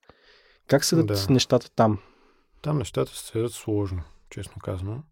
[0.68, 1.28] Как се да.
[1.30, 2.00] нещата там?
[2.62, 5.04] Там нещата се седат сложно, честно казано.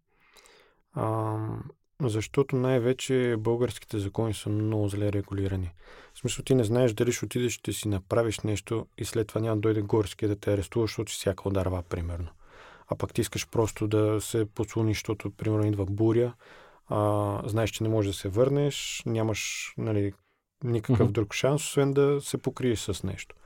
[0.92, 1.36] А,
[2.02, 5.70] защото най-вече българските закони са много зле регулирани.
[6.14, 9.40] В смисъл ти не знаеш дали ще отидеш, ще си направиш нещо и след това
[9.40, 12.28] няма да дойде горския да те арестува, защото си всяка ударва, примерно.
[12.88, 16.32] А пък ти искаш просто да се подслониш, защото, примерно, идва буря,
[16.88, 20.12] а, знаеш, че не можеш да се върнеш, нямаш нали,
[20.64, 21.12] никакъв mm-hmm.
[21.12, 23.36] друг шанс, освен да се покриеш с нещо.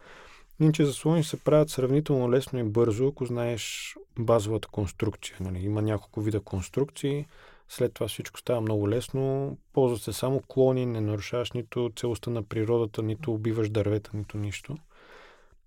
[0.60, 5.36] Иначе заслони се правят сравнително лесно и бързо, ако знаеш базовата конструкция.
[5.40, 5.58] Нали.
[5.58, 7.26] Има няколко вида конструкции,
[7.68, 9.56] след това всичко става много лесно.
[9.72, 14.76] Ползват се само клони, не нарушаваш нито целостта на природата, нито убиваш дървета, нито нищо.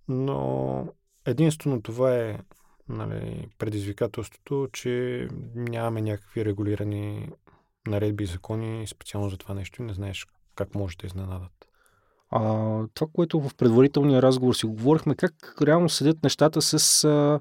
[0.08, 0.88] Но
[1.25, 2.39] единствено това е
[2.89, 7.29] нали, предизвикателството, че нямаме някакви регулирани
[7.88, 11.51] наредби и закони специално за това нещо и не знаеш как може да изненадат.
[12.29, 12.41] А,
[12.93, 17.39] това, което в предварителния разговор си говорихме, как реално седят нещата с а,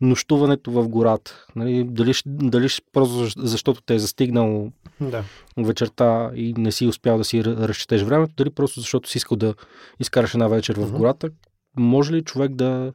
[0.00, 1.46] нощуването в гората.
[1.56, 5.24] Нали, дали, дали просто защото те е застигнал да.
[5.56, 9.54] вечерта и не си успял да си разчетеш времето, дали просто защото си искал да
[10.00, 11.30] изкараш една вечер в гората.
[11.76, 12.92] Може ли човек да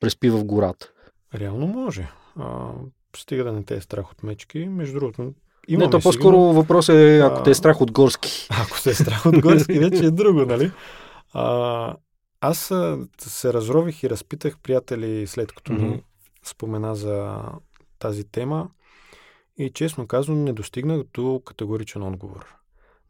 [0.00, 0.90] преспи в гората?
[1.34, 2.08] Реално може.
[2.40, 2.70] А,
[3.16, 4.58] стига да не те е страх от мечки.
[4.58, 5.32] Между другото,
[5.68, 6.52] Имаме не, то по-скоро сигурно...
[6.52, 7.42] въпрос е, ако а...
[7.42, 8.48] те е страх от горски.
[8.50, 10.70] Ако те е страх от горски, вече е друго, нали?
[11.32, 11.96] А,
[12.44, 12.58] аз
[13.18, 15.90] се разрових и разпитах приятели, след като mm-hmm.
[15.90, 16.02] ми
[16.44, 17.42] спомена за
[17.98, 18.70] тази тема
[19.58, 22.54] и честно казвам не достигнах до категоричен отговор.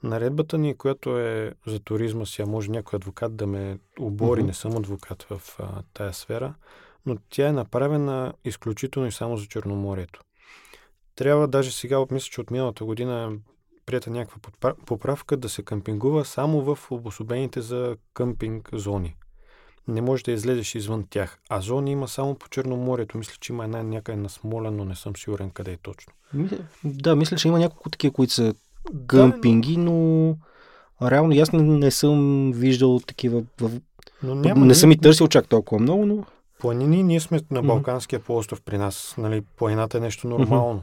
[0.03, 4.47] Наредбата ни, която е за туризма си, а може някой адвокат да ме обори, mm-hmm.
[4.47, 6.55] не съм адвокат в а, тая сфера,
[7.07, 10.21] но тя е направена изключително и само за Черноморието.
[11.16, 13.38] Трябва даже сега, мисля, че от миналата година
[13.87, 19.16] прията някаква поправка да се кампингува само в обособените за къмпинг зони.
[19.88, 21.38] Не може да излезеш извън тях.
[21.49, 23.18] А зони има само по Черноморието.
[23.18, 26.12] Мисля, че има една някъде на Смолен, но не съм сигурен къде е точно.
[26.85, 28.55] Да, мисля, че има няколко такива, които са
[29.07, 30.37] къмпинги, но
[31.03, 33.42] реално аз не, не съм виждал такива.
[34.23, 36.25] Но няма, не съм и търсил чак толкова много, но
[36.59, 38.25] планини, ние сме на Балканския mm-hmm.
[38.25, 39.14] полуостров при нас.
[39.18, 40.81] Нали, планината е нещо нормално.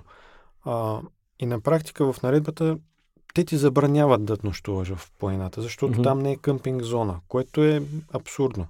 [0.66, 1.02] Mm-hmm.
[1.02, 1.02] А,
[1.40, 2.78] и на практика в наредбата
[3.34, 6.04] те ти забраняват да нощуваш в планината, защото mm-hmm.
[6.04, 7.82] там не е къмпинг зона, което е
[8.14, 8.68] абсурдно.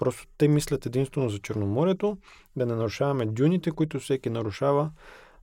[0.00, 2.16] Просто те мислят единствено за Черноморието,
[2.56, 4.90] да не нарушаваме дюните, които всеки нарушава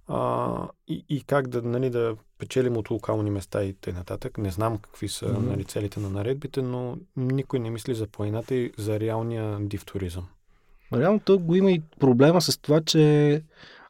[0.07, 4.17] а, и, и как да, нали, да печелим от локални места и т.н.
[4.37, 5.49] Не знам какви са mm-hmm.
[5.49, 10.27] нали, целите на наредбите, но никой не мисли за планината и за реалния див туризъм.
[10.93, 13.43] Реално тук го има и проблема с това, че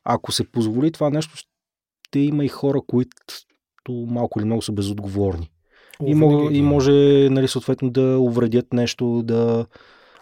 [0.03, 3.12] ако се позволи това нещо, ще има и хора, които
[3.89, 5.51] малко или много са безотговорни.
[6.06, 6.91] и, мог, и може,
[7.30, 9.65] нали, съответно, да увредят нещо, да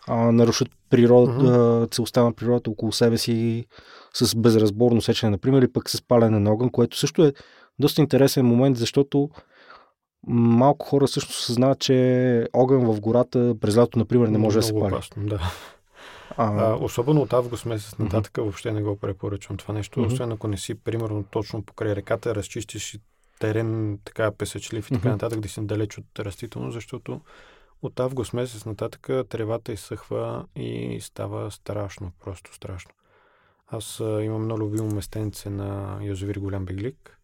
[0.08, 1.91] а, нарушат природата, mm-hmm.
[1.91, 3.65] целостта на природата около себе си
[4.13, 7.34] с безразборно сечене, например, или пък с палене на огън, което също е
[7.80, 9.30] доста интересен момент, защото
[10.28, 14.68] малко хора също съзнават, че огън в гората през лято, например, не може Много да
[14.68, 14.94] се пали.
[14.94, 15.39] Опасно, да.
[16.38, 16.72] А...
[16.72, 18.41] А, особено от август месец нататък mm-hmm.
[18.41, 20.13] въобще не го препоръчвам това нещо, mm-hmm.
[20.13, 22.98] освен ако не си примерно точно покрай реката, разчистиш
[23.39, 25.12] терен така песечлив и така mm-hmm.
[25.12, 27.22] нататък, да си далеч от растително, защото
[27.86, 32.91] от август месец нататък тревата изсъхва и става страшно, просто страшно.
[33.67, 37.19] Аз имам много любимо местенце на Язовир Голям Беглик.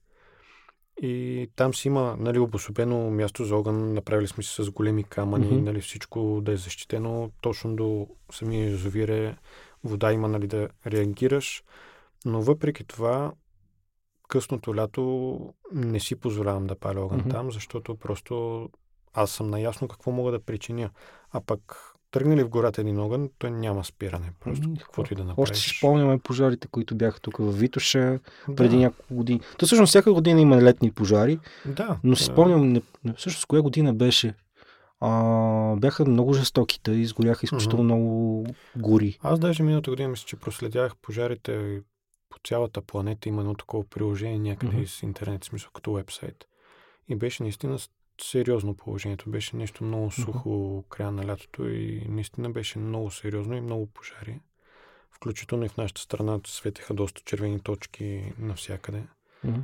[1.02, 3.94] И там си има нали, обособено място за огън.
[3.94, 5.62] Направили сме се с големи камъни, mm-hmm.
[5.62, 7.32] нали, всичко да е защитено.
[7.42, 9.38] Точно до самия язовир е
[9.84, 11.64] вода има нали, да реагираш.
[12.26, 13.34] Но въпреки това,
[14.28, 17.32] късното лято не си позволявам да паля огън mm-hmm.
[17.32, 18.70] там, защото просто
[19.14, 20.90] аз съм наясно какво мога да причиня.
[21.32, 24.32] А пък тръгнали в гората един огън, той няма спиране.
[24.40, 25.50] Просто ами, каквото и да направиш.
[25.50, 28.56] Още си спомняме пожарите, които бяха тук в Витоша да.
[28.56, 29.42] преди няколко години.
[29.58, 31.40] То всъщност всяка година има летни пожари.
[31.66, 32.00] Да.
[32.04, 32.82] Но си спомням, не,
[33.16, 34.34] всъщност коя година беше?
[35.00, 37.86] А, бяха много жестоките, изгоряха изключително mm-hmm.
[37.86, 38.46] много
[38.76, 39.20] гори.
[39.22, 41.82] Аз даже миналата година мисля, че проследях пожарите
[42.30, 43.30] по цялата планета.
[43.30, 44.84] Има едно такова приложение някъде mm-hmm.
[44.84, 46.46] из интернет, смисъл като вебсайт.
[47.10, 47.80] И беше наистина
[48.22, 49.30] сериозно положението.
[49.30, 50.90] Беше нещо много сухо mm-hmm.
[50.90, 54.40] края на лятото и наистина беше много сериозно и много пожари.
[55.12, 59.04] Включително и в нашата страна светеха доста червени точки навсякъде.
[59.46, 59.62] Mm-hmm.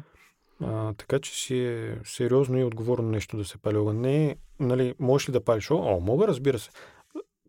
[0.62, 4.02] А, така че си е сериозно и отговорно нещо да се пали огън.
[4.02, 5.94] Не, нали, можеш ли да палиш огън?
[5.94, 6.70] О, мога, разбира се.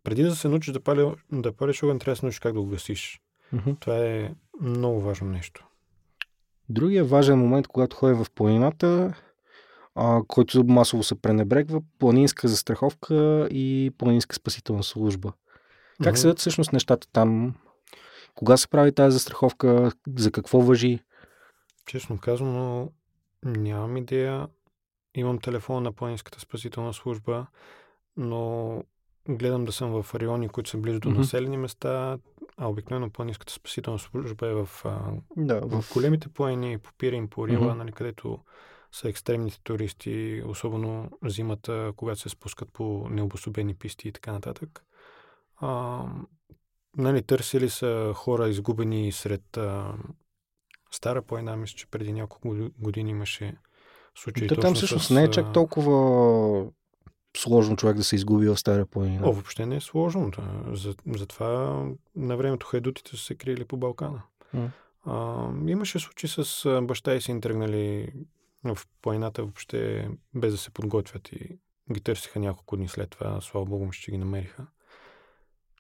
[0.05, 2.61] Преди да се научиш да, пали, да палиш огън, трябва да се научиш как да
[2.61, 3.21] го гасиш.
[3.55, 3.81] Mm-hmm.
[3.81, 5.65] Това е много важно нещо.
[6.69, 9.15] Другия важен момент, когато ходя в планината,
[9.99, 15.33] а, който масово се пренебрегва, планинска застраховка и планинска спасителна служба.
[16.03, 16.19] Как mm-hmm.
[16.19, 17.55] седят всъщност нещата там?
[18.35, 19.93] Кога се прави тази застраховка?
[20.17, 20.99] За какво въжи?
[21.87, 22.91] Честно казано,
[23.45, 24.49] нямам идея.
[25.15, 27.47] Имам телефон на планинската спасителна служба,
[28.17, 28.83] но
[29.29, 31.17] гледам да съм в райони, които са близо до mm-hmm.
[31.17, 32.19] населени места,
[32.57, 34.69] а обикновено планинската спасителна служба е в,
[35.37, 35.83] да, в...
[35.83, 37.77] в големите планини, по Пирин, по Рила, mm-hmm.
[37.77, 38.39] нали, където
[38.93, 44.85] са екстремните туристи, особено зимата, когато се спускат по необособени писти и така нататък.
[45.57, 46.05] А,
[46.97, 49.95] нали, търсили са хора изгубени сред а,
[50.91, 53.57] Стара планина, мисля, че преди няколко години имаше
[54.15, 54.49] случаи.
[54.49, 55.11] То там всъщност с...
[55.11, 56.71] не е чак толкова
[57.37, 59.29] сложно човек да се изгуби в Стара планина.
[59.29, 60.31] О, въобще не е сложно.
[60.31, 60.77] Да.
[60.77, 61.85] За, затова
[62.17, 64.23] на времето хайдутите са се криели по Балкана.
[64.57, 64.69] Mm.
[65.05, 68.13] А, имаше случаи с баща и син тръгнали
[68.65, 71.59] в планината въобще без да се подготвят и
[71.93, 73.41] ги търсиха няколко дни след това.
[73.41, 74.67] Слава Богу, ще ги намериха.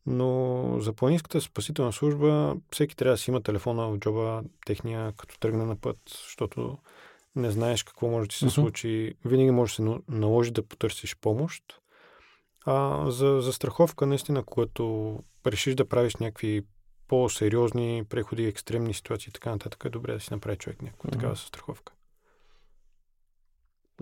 [0.06, 5.38] Но за планинската спасителна служба всеки трябва да си има телефона в джоба техния, като
[5.38, 6.78] тръгне на път, защото
[7.36, 8.54] не знаеш какво може да ти се uh-huh.
[8.54, 9.14] случи.
[9.24, 11.64] Винаги може да се наложи да потърсиш помощ.
[12.66, 16.62] А за, за страховка, наистина, когато решиш да правиш някакви
[17.08, 21.12] по-сериозни преходи, екстремни ситуации и така нататък, е добре да си направи човек някаква uh-huh.
[21.12, 21.92] такава страховка.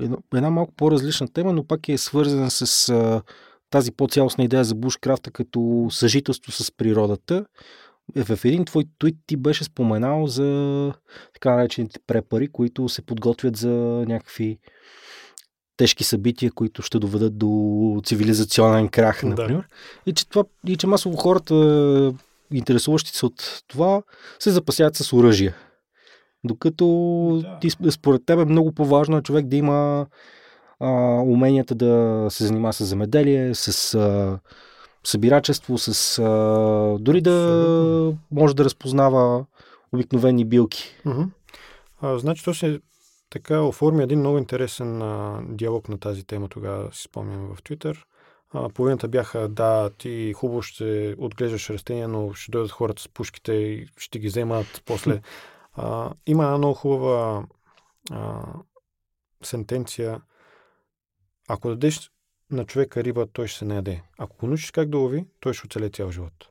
[0.01, 3.23] Една, една малко по-различна тема, но пак е свързана с а,
[3.71, 7.47] тази по-цялостна идея за бушкрафта като съжителство с природата.
[8.17, 10.93] Е, в един твой твит ти беше споменал за
[11.35, 14.59] така наречените препари, които се подготвят за някакви
[15.77, 19.61] тежки събития, които ще доведат до цивилизационен крах, например.
[19.61, 19.67] Да.
[20.07, 22.15] И, че това, и че масово хората,
[22.53, 24.03] интересуващи се от това,
[24.39, 25.55] се запасяват с оръжие.
[26.47, 26.87] Докато
[27.43, 27.59] да.
[27.61, 30.07] ти, според теб е много по-важно човек да има
[30.81, 34.39] а, уменията да се занимава с земеделие, с а,
[35.05, 39.45] събирачество, с а, дори да може да разпознава
[39.93, 40.97] обикновени билки.
[41.07, 41.29] Uh-huh.
[42.01, 42.81] А, значи то се
[43.31, 48.07] така оформи един много интересен а, диалог на тази тема тогава, си спомням в Твитър.
[48.53, 53.53] А, половината бяха, да, ти хубаво ще отглеждаш растения, но ще дойдат хората с пушките
[53.53, 55.21] и ще ги вземат после.
[55.77, 57.47] А, има една много хубава
[58.11, 58.45] а,
[59.43, 60.21] сентенция.
[61.49, 62.11] Ако дадеш
[62.51, 64.03] на човека риба, той ще се наеде.
[64.19, 66.49] Ако го научиш как да лови, той ще оцеле цял живот.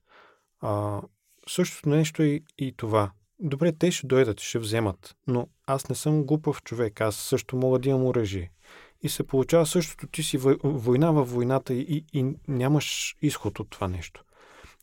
[0.61, 1.01] А,
[1.47, 3.11] същото нещо е и това.
[3.39, 7.79] Добре, те ще дойдат, ще вземат, но аз не съм глупав човек, аз също мога
[7.79, 8.51] да имам оръжие.
[9.01, 13.87] И се получава същото, ти си война във войната и, и нямаш изход от това
[13.87, 14.23] нещо.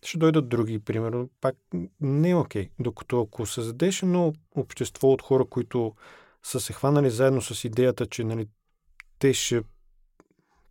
[0.05, 1.57] Ще дойдат други, примерно, пак
[2.01, 2.69] не е окей.
[2.79, 5.95] Докато ако създадеш едно общество от хора, които
[6.43, 8.47] са се хванали заедно с идеята, че нали,
[9.19, 9.63] те ще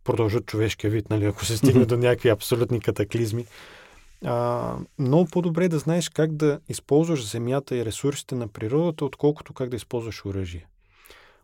[0.04, 3.46] продължат човешкия вид, нали, ако се стигне до някакви абсолютни катаклизми.
[4.24, 9.54] А, много по-добре е да знаеш как да използваш земята и ресурсите на природата, отколкото
[9.54, 10.66] как да използваш оръжие.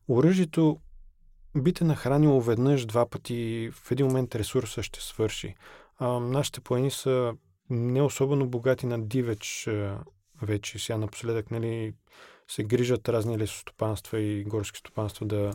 [0.08, 0.78] Оръжието
[1.56, 5.54] би те нахранило веднъж, два пъти, в един момент ресурса ще свърши.
[5.98, 7.32] А, нашите плани са
[7.70, 9.68] не особено богати на дивеч
[10.42, 10.78] вече.
[10.78, 11.94] Сега напоследък нали,
[12.48, 15.54] се грижат разни лесостопанства и горски стопанства да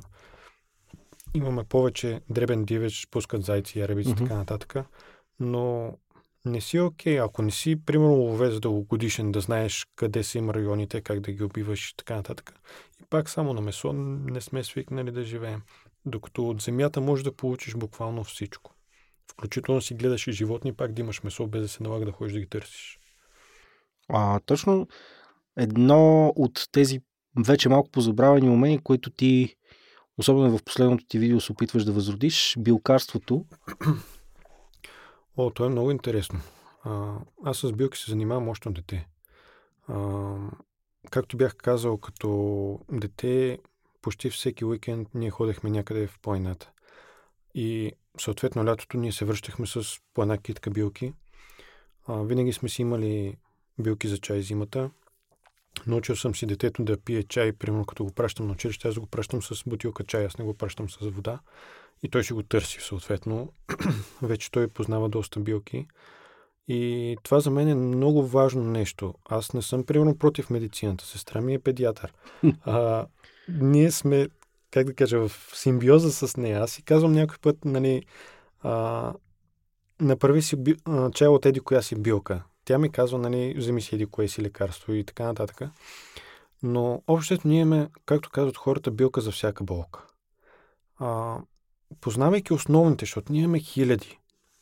[1.34, 4.18] имаме повече дребен дивеч, пускат зайци, ярабици и mm-hmm.
[4.18, 4.76] така нататък.
[5.40, 5.98] Но
[6.46, 7.26] не си окей, okay.
[7.26, 11.44] ако не си, примерно, ловец дългогодишен, да знаеш къде са им районите, как да ги
[11.44, 12.54] убиваш и така нататък.
[13.02, 15.62] И пак само на месо не сме свикнали да живеем.
[16.06, 18.72] Докато от земята можеш да получиш буквално всичко.
[19.32, 22.34] Включително си гледаш и животни, пак да имаш месо, без да се налага да ходиш
[22.34, 23.00] да ги търсиш.
[24.10, 24.88] А, точно
[25.58, 27.02] едно от тези
[27.46, 29.56] вече малко позабравени умения, които ти,
[30.18, 33.46] особено в последното ти видео, се опитваш да възродиш, билкарството.
[35.38, 36.40] О, то е много интересно.
[36.84, 39.08] А, аз с билки се занимавам още от дете.
[39.88, 40.36] А,
[41.12, 43.60] както бях казал, като дете,
[44.02, 46.72] почти всеки уикенд ние ходехме някъде в планината.
[47.56, 51.14] И съответно лятото ние се връщахме с по една китка билки.
[52.08, 53.38] А, винаги сме си имали
[53.80, 54.90] билки за чай зимата.
[55.88, 59.06] Научил съм си детето да пие чай, примерно като го пращам на училище, аз го
[59.06, 61.40] пращам с бутилка чай, аз не го пращам с вода.
[62.04, 63.54] И той ще го търси съответно.
[64.22, 65.88] Вече той познава доста билки.
[66.68, 69.14] И това за мен е много важно нещо.
[69.26, 71.06] Аз не съм, примерно, против медицината.
[71.06, 72.14] Сестра ми е педиатър.
[72.66, 73.08] А,
[73.48, 74.28] ние сме
[74.74, 76.60] как да кажа, в симбиоза с нея.
[76.60, 78.06] Аз си казвам някой път, нали,
[78.62, 79.14] а,
[80.02, 82.44] направи си би, а, чай от еди коя си билка.
[82.66, 85.62] Тя ми казва, нали, вземи си еди кое си лекарство и така нататък.
[86.64, 90.06] Но общото ние имаме, както казват хората, билка за всяка болка.
[90.98, 91.38] А,
[92.02, 94.20] познавайки основните, защото ние имаме хиляди,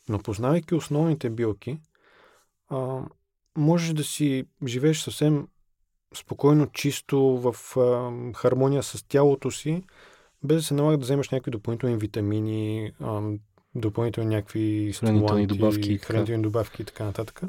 [0.08, 1.78] но познавайки основните билки,
[2.68, 3.00] а,
[3.56, 5.48] можеш да си живееш съвсем
[6.14, 9.82] спокойно, чисто, в а, хармония с тялото си,
[10.42, 13.20] без да се налага да вземаш някакви допълнителни витамини, а,
[13.74, 17.40] допълнителни някакви хранителни добавки, хранителни добавки и така нататък.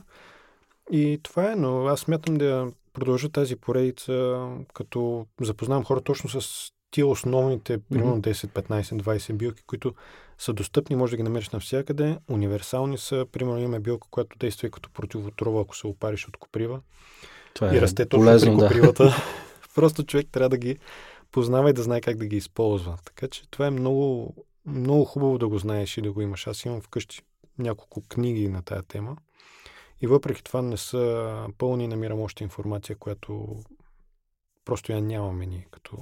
[0.92, 6.70] И това е, но аз смятам да продължа тази поредица, като запознавам хора точно с
[6.92, 9.94] тия основните, примерно 10, 15, 20 билки, които
[10.38, 13.26] са достъпни, може да ги намериш навсякъде, универсални са.
[13.32, 16.82] Примерно имаме билка, която действа като противотрова, ако се опариш от коприва.
[17.54, 19.04] Това е и расте точно полезно, при копривата.
[19.04, 19.24] Да.
[19.76, 20.78] Просто човек трябва да ги
[21.32, 22.98] познава и да знае как да ги използва.
[23.06, 24.36] Така че това е много,
[24.66, 26.48] много хубаво да го знаеш и да го имаш.
[26.48, 27.22] Аз имам вкъщи
[27.60, 29.18] няколко книги на тая тема.
[30.02, 33.56] И въпреки това не са пълни, намирам още информация, която
[34.66, 35.98] просто я нямаме ние като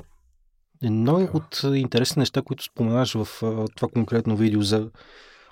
[0.84, 3.28] Едно от интересни неща, които споменаш в
[3.76, 4.92] това конкретно видео за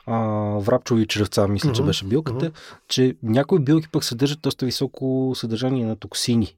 [0.09, 0.17] а,
[0.59, 1.75] врапчови чревца, мисля, mm-hmm.
[1.75, 2.77] че беше билката, mm-hmm.
[2.87, 6.55] че някои билки пък съдържат доста високо съдържание на токсини.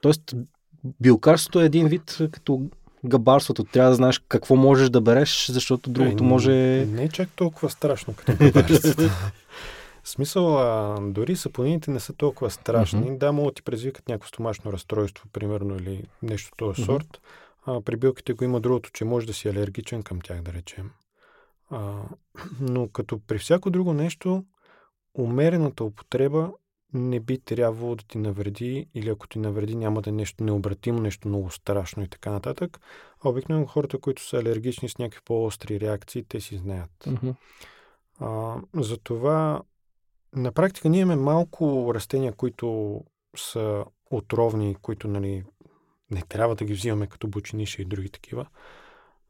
[0.00, 0.34] Тоест,
[1.00, 2.62] билкарството е един вид като
[3.04, 3.64] габарството.
[3.64, 6.52] Трябва да знаеш какво можеш да береш, защото другото е, може...
[6.86, 9.02] Не е чак толкова страшно като габарството.
[10.02, 13.02] В смисъл, а, дори сапонините не са толкова страшни.
[13.02, 13.18] Mm-hmm.
[13.18, 16.86] Да, могат да ти предизвикат някакво стомашно разстройство, примерно, или нещо този mm-hmm.
[16.86, 17.20] сорт.
[17.66, 20.90] А, при билките го има другото, че може да си алергичен към тях, да речем.
[21.70, 22.02] А,
[22.60, 24.44] но като при всяко друго нещо,
[25.14, 26.52] умерената употреба
[26.94, 31.00] не би трябвало да ти навреди или ако ти навреди няма да е нещо необратимо,
[31.00, 32.80] нещо много страшно и така нататък.
[33.24, 36.90] А обикновено хората, които са алергични с някакви по-остри реакции, те си знаят.
[37.00, 37.34] Mm-hmm.
[38.20, 39.62] А, затова
[40.36, 43.00] на практика ние имаме малко растения, които
[43.36, 45.44] са отровни, които нали,
[46.10, 48.46] не трябва да ги взимаме като бучиниша и други такива.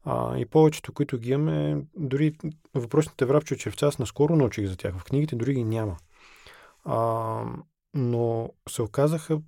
[0.09, 2.33] А, и повечето, които ги имаме, дори
[2.73, 4.97] въпросните врабчо червца, аз наскоро научих за тях.
[4.97, 5.97] В книгите дори ги няма.
[6.85, 7.41] А,
[7.93, 9.39] но се оказаха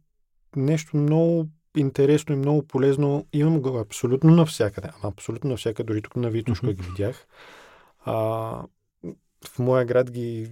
[0.55, 1.47] нещо много
[1.77, 3.25] интересно и много полезно.
[3.33, 4.87] Имам го абсолютно навсякъде.
[4.87, 5.87] Ама абсолютно навсякъде.
[5.87, 6.73] Дори тук на Витушка mm-hmm.
[6.73, 7.27] ги видях.
[8.05, 8.13] А,
[9.47, 10.51] в моя град ги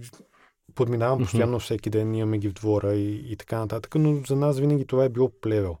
[0.74, 1.22] подминавам mm-hmm.
[1.22, 2.14] постоянно всеки ден.
[2.14, 3.94] Имаме ги в двора и, и така нататък.
[3.94, 5.78] Но за нас винаги това е било плевел.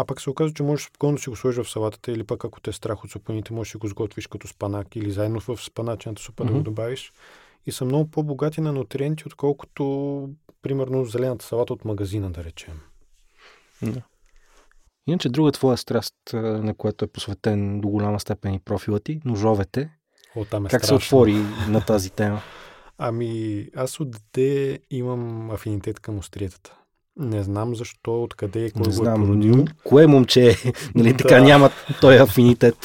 [0.00, 2.44] А пък се оказва, че можеш спокойно да си го сложиш в салатата или пък
[2.44, 5.40] ако те е страх от супаните, можеш да си го сготвиш като спанак или заедно
[5.40, 6.46] в спаначената супа mm-hmm.
[6.46, 7.12] да го добавиш.
[7.66, 10.28] И са много по-богати на нутриенти, отколкото,
[10.62, 12.80] примерно, зелената салата от магазина, да речем.
[13.82, 14.02] Да.
[15.06, 19.90] Иначе друга твоя страст, на която е посветен до голяма степен и профила ти, ножовете.
[20.36, 21.00] О, там е как страшно.
[21.00, 21.34] се отвори
[21.68, 22.40] на тази тема?
[22.98, 26.77] Ами, аз от дете имам афинитет към остриетата.
[27.18, 29.64] Не знам защо, откъде и кой не го знам, е породил.
[29.84, 30.56] Кое момче,
[30.94, 31.16] нали, да.
[31.16, 32.76] така няма той афинитет.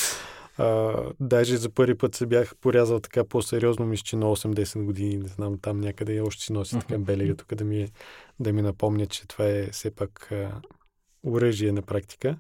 [0.57, 5.17] А, даже за първи път се бях порязал така по-сериозно, мисля, че на 8-10 години,
[5.17, 7.87] не знам, там някъде още си носи така белега, тук да ми,
[8.39, 10.51] да ми напомня, че това е все пак а,
[11.23, 12.37] оръжие на практика.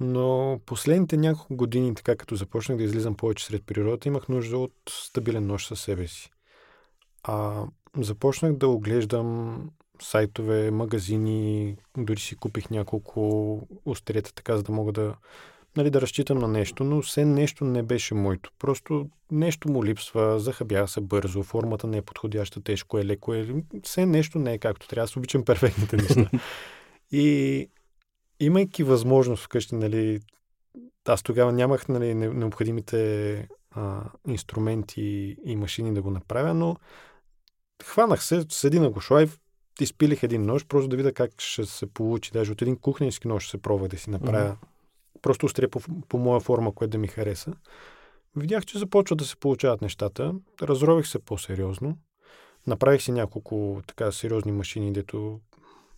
[0.00, 4.74] Но последните няколко години, така като започнах да излизам повече сред природата, имах нужда от
[4.90, 6.30] стабилен нож със себе си.
[7.22, 7.64] А,
[7.96, 9.60] започнах да оглеждам
[10.02, 15.14] сайтове, магазини, дори си купих няколко острията, така за да мога да,
[15.76, 18.50] нали, да разчитам на нещо, но все нещо не беше моето.
[18.58, 23.46] Просто нещо му липсва, захабя се бързо, формата не е подходяща, тежко е, леко е.
[23.82, 25.04] Все нещо не е както трябва.
[25.04, 26.30] Аз обичам перфектните неща.
[27.12, 27.68] И
[28.40, 30.20] имайки възможност вкъщи, нали,
[31.08, 36.76] аз тогава нямах нали, необходимите а, инструменти и машини да го направя, но
[37.84, 39.38] хванах се, седи на шлайв,
[39.84, 42.30] изпилих един нож, просто да видя как ще се получи.
[42.32, 45.20] Даже от един кухненски нож се пробва да си направя mm-hmm.
[45.22, 47.52] просто острия по, по моя форма, което да ми хареса.
[48.36, 50.34] Видях, че започват да се получават нещата.
[50.62, 51.98] Разрових се по-сериозно.
[52.66, 55.40] Направих си няколко така сериозни машини, дето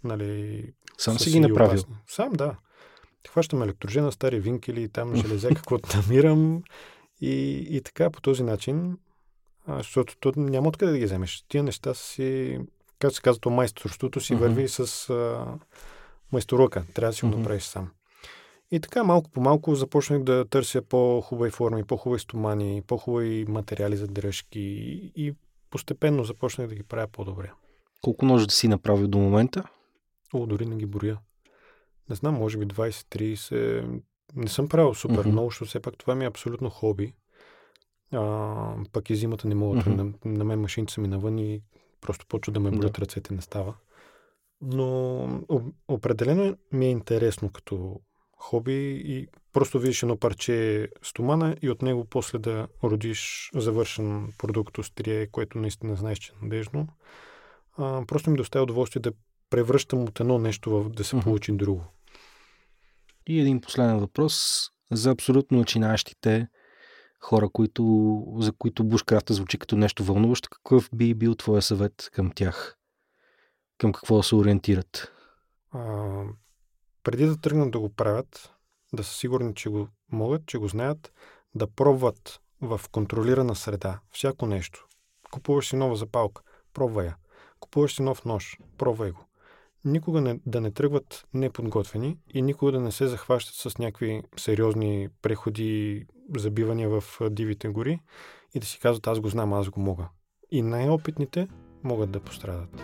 [0.05, 0.65] нали,
[0.99, 1.79] Сам си ги направил?
[1.79, 1.95] Опасни.
[2.07, 2.57] Сам, да.
[3.29, 6.63] Хващам електрожена, стари винкели, там железя, каквото намирам.
[7.21, 8.99] И, и така, по този начин,
[9.69, 11.45] защото то няма откъде да ги вземеш.
[11.49, 12.59] Тия неща си
[13.01, 14.39] както се казва, то майсторството си mm-hmm.
[14.39, 15.47] върви с а,
[16.33, 16.85] майсторука.
[16.95, 17.37] Трябва да си го mm-hmm.
[17.37, 17.91] направиш сам.
[18.71, 24.09] И така малко по малко започнах да търся по-хубави форми, по-хубави стомани, по-хубави материали за
[24.09, 24.61] дръжки
[25.17, 25.35] и
[25.71, 27.53] постепенно започнах да ги правя по-добре.
[28.03, 29.65] Колко ножа да си направил до момента?
[30.35, 31.19] О, дори не ги броя.
[32.11, 34.01] Не знам, може би 20-30.
[34.37, 35.31] Не съм правил супер mm-hmm.
[35.31, 37.15] много, защото все пак това ми е абсолютно хоби.
[38.13, 39.79] А, пък и зимата не мога.
[39.79, 40.15] Mm-hmm.
[40.25, 41.63] На, на мен машините са ми навън и
[42.01, 43.01] Просто почва да ме болят да.
[43.01, 43.75] ръцете, не става.
[44.63, 45.27] Но
[45.89, 48.01] определено ми е интересно като
[48.37, 54.79] хоби и просто видиш едно парче стомана и от него после да родиш завършен продукт
[54.79, 56.89] острие, което наистина знаеш, че е надежно.
[57.77, 59.13] А, просто ми доставя удоволствие да
[59.51, 61.23] превръщам от едно нещо в да се uh-huh.
[61.23, 61.85] получи друго.
[63.27, 66.49] И един последен въпрос за абсолютно начинаещите
[67.21, 72.33] хора, които, за които бушкрафта звучи като нещо вълнуващо, какъв би бил твоя съвет към
[72.35, 72.77] тях?
[73.79, 75.13] Към какво се ориентират?
[75.73, 76.23] А,
[77.03, 78.55] преди да тръгнат да го правят,
[78.93, 81.13] да са сигурни, че го могат, че го знаят,
[81.55, 84.87] да пробват в контролирана среда всяко нещо.
[85.31, 86.43] Купуваш си нова запалка,
[86.75, 87.17] пробвай я.
[87.61, 89.30] Купуваш си нов нож, пробвай го
[89.85, 95.09] никога не, да не тръгват неподготвени и никога да не се захващат с някакви сериозни
[95.23, 96.07] преходи,
[96.37, 98.01] забивания в дивите гори
[98.55, 100.09] и да си казват аз го знам, аз го мога.
[100.51, 101.49] И най-опитните
[101.85, 102.83] могат да пострадат.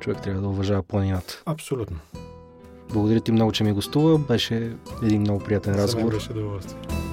[0.00, 1.42] Човек трябва да уважава планината.
[1.46, 1.98] Абсолютно.
[2.92, 4.18] Благодаря ти много, че ми гостува.
[4.18, 6.12] Беше един много приятен разговор.
[6.12, 7.05] беше удоволствие.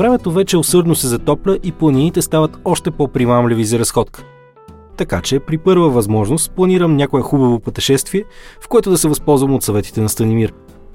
[0.00, 4.24] Времето вече усърдно се затопля и планините стават още по-примамливи за разходка.
[4.96, 8.24] Така че при първа възможност планирам някое хубаво пътешествие,
[8.60, 10.52] в което да се възползвам от съветите на Станимир.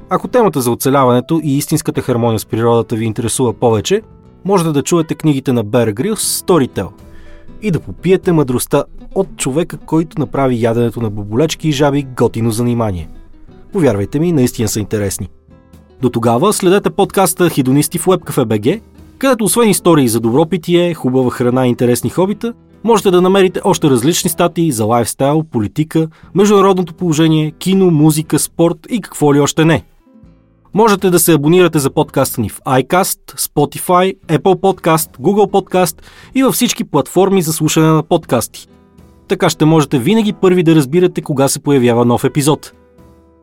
[0.10, 4.02] Ако темата за оцеляването и истинската хармония с природата ви интересува повече,
[4.46, 6.88] можете да чуете книгите на Bear Grylls Storytel
[7.62, 8.84] и да попиете мъдростта
[9.16, 13.10] от човека, който направи яденето на боболечки и жаби готино занимание.
[13.74, 15.30] Повярвайте ми, наистина са интересни.
[16.02, 18.82] До тогава следете подкаста Хидонисти в WebCafe.bg,
[19.18, 22.54] където освен истории за добро питие, хубава храна и интересни хобита,
[22.84, 29.02] можете да намерите още различни статии за лайфстайл, политика, международното положение, кино, музика, спорт и
[29.02, 29.84] какво ли още не.
[30.74, 36.02] Можете да се абонирате за подкаста ни в iCast, Spotify, Apple Podcast, Google Podcast
[36.36, 38.68] и във всички платформи за слушане на подкасти.
[39.28, 42.74] Така ще можете винаги първи да разбирате кога се появява нов епизод.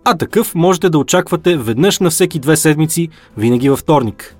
[0.04, 4.36] А такъв можете да очаквате веднъж на всеки две седмици, винаги във вторник.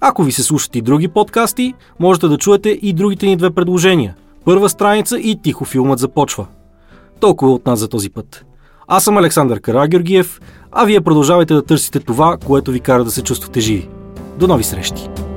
[0.00, 4.14] Ако ви се слушат и други подкасти, можете да чуете и другите ни две предложения.
[4.44, 6.46] Първа страница и тихо филмът започва.
[7.20, 8.44] Толкова от нас за този път.
[8.88, 10.40] Аз съм Александър Карагеоргиев,
[10.72, 13.88] а вие продължавайте да търсите това, което ви кара да се чувствате живи.
[14.38, 15.27] До нови срещи!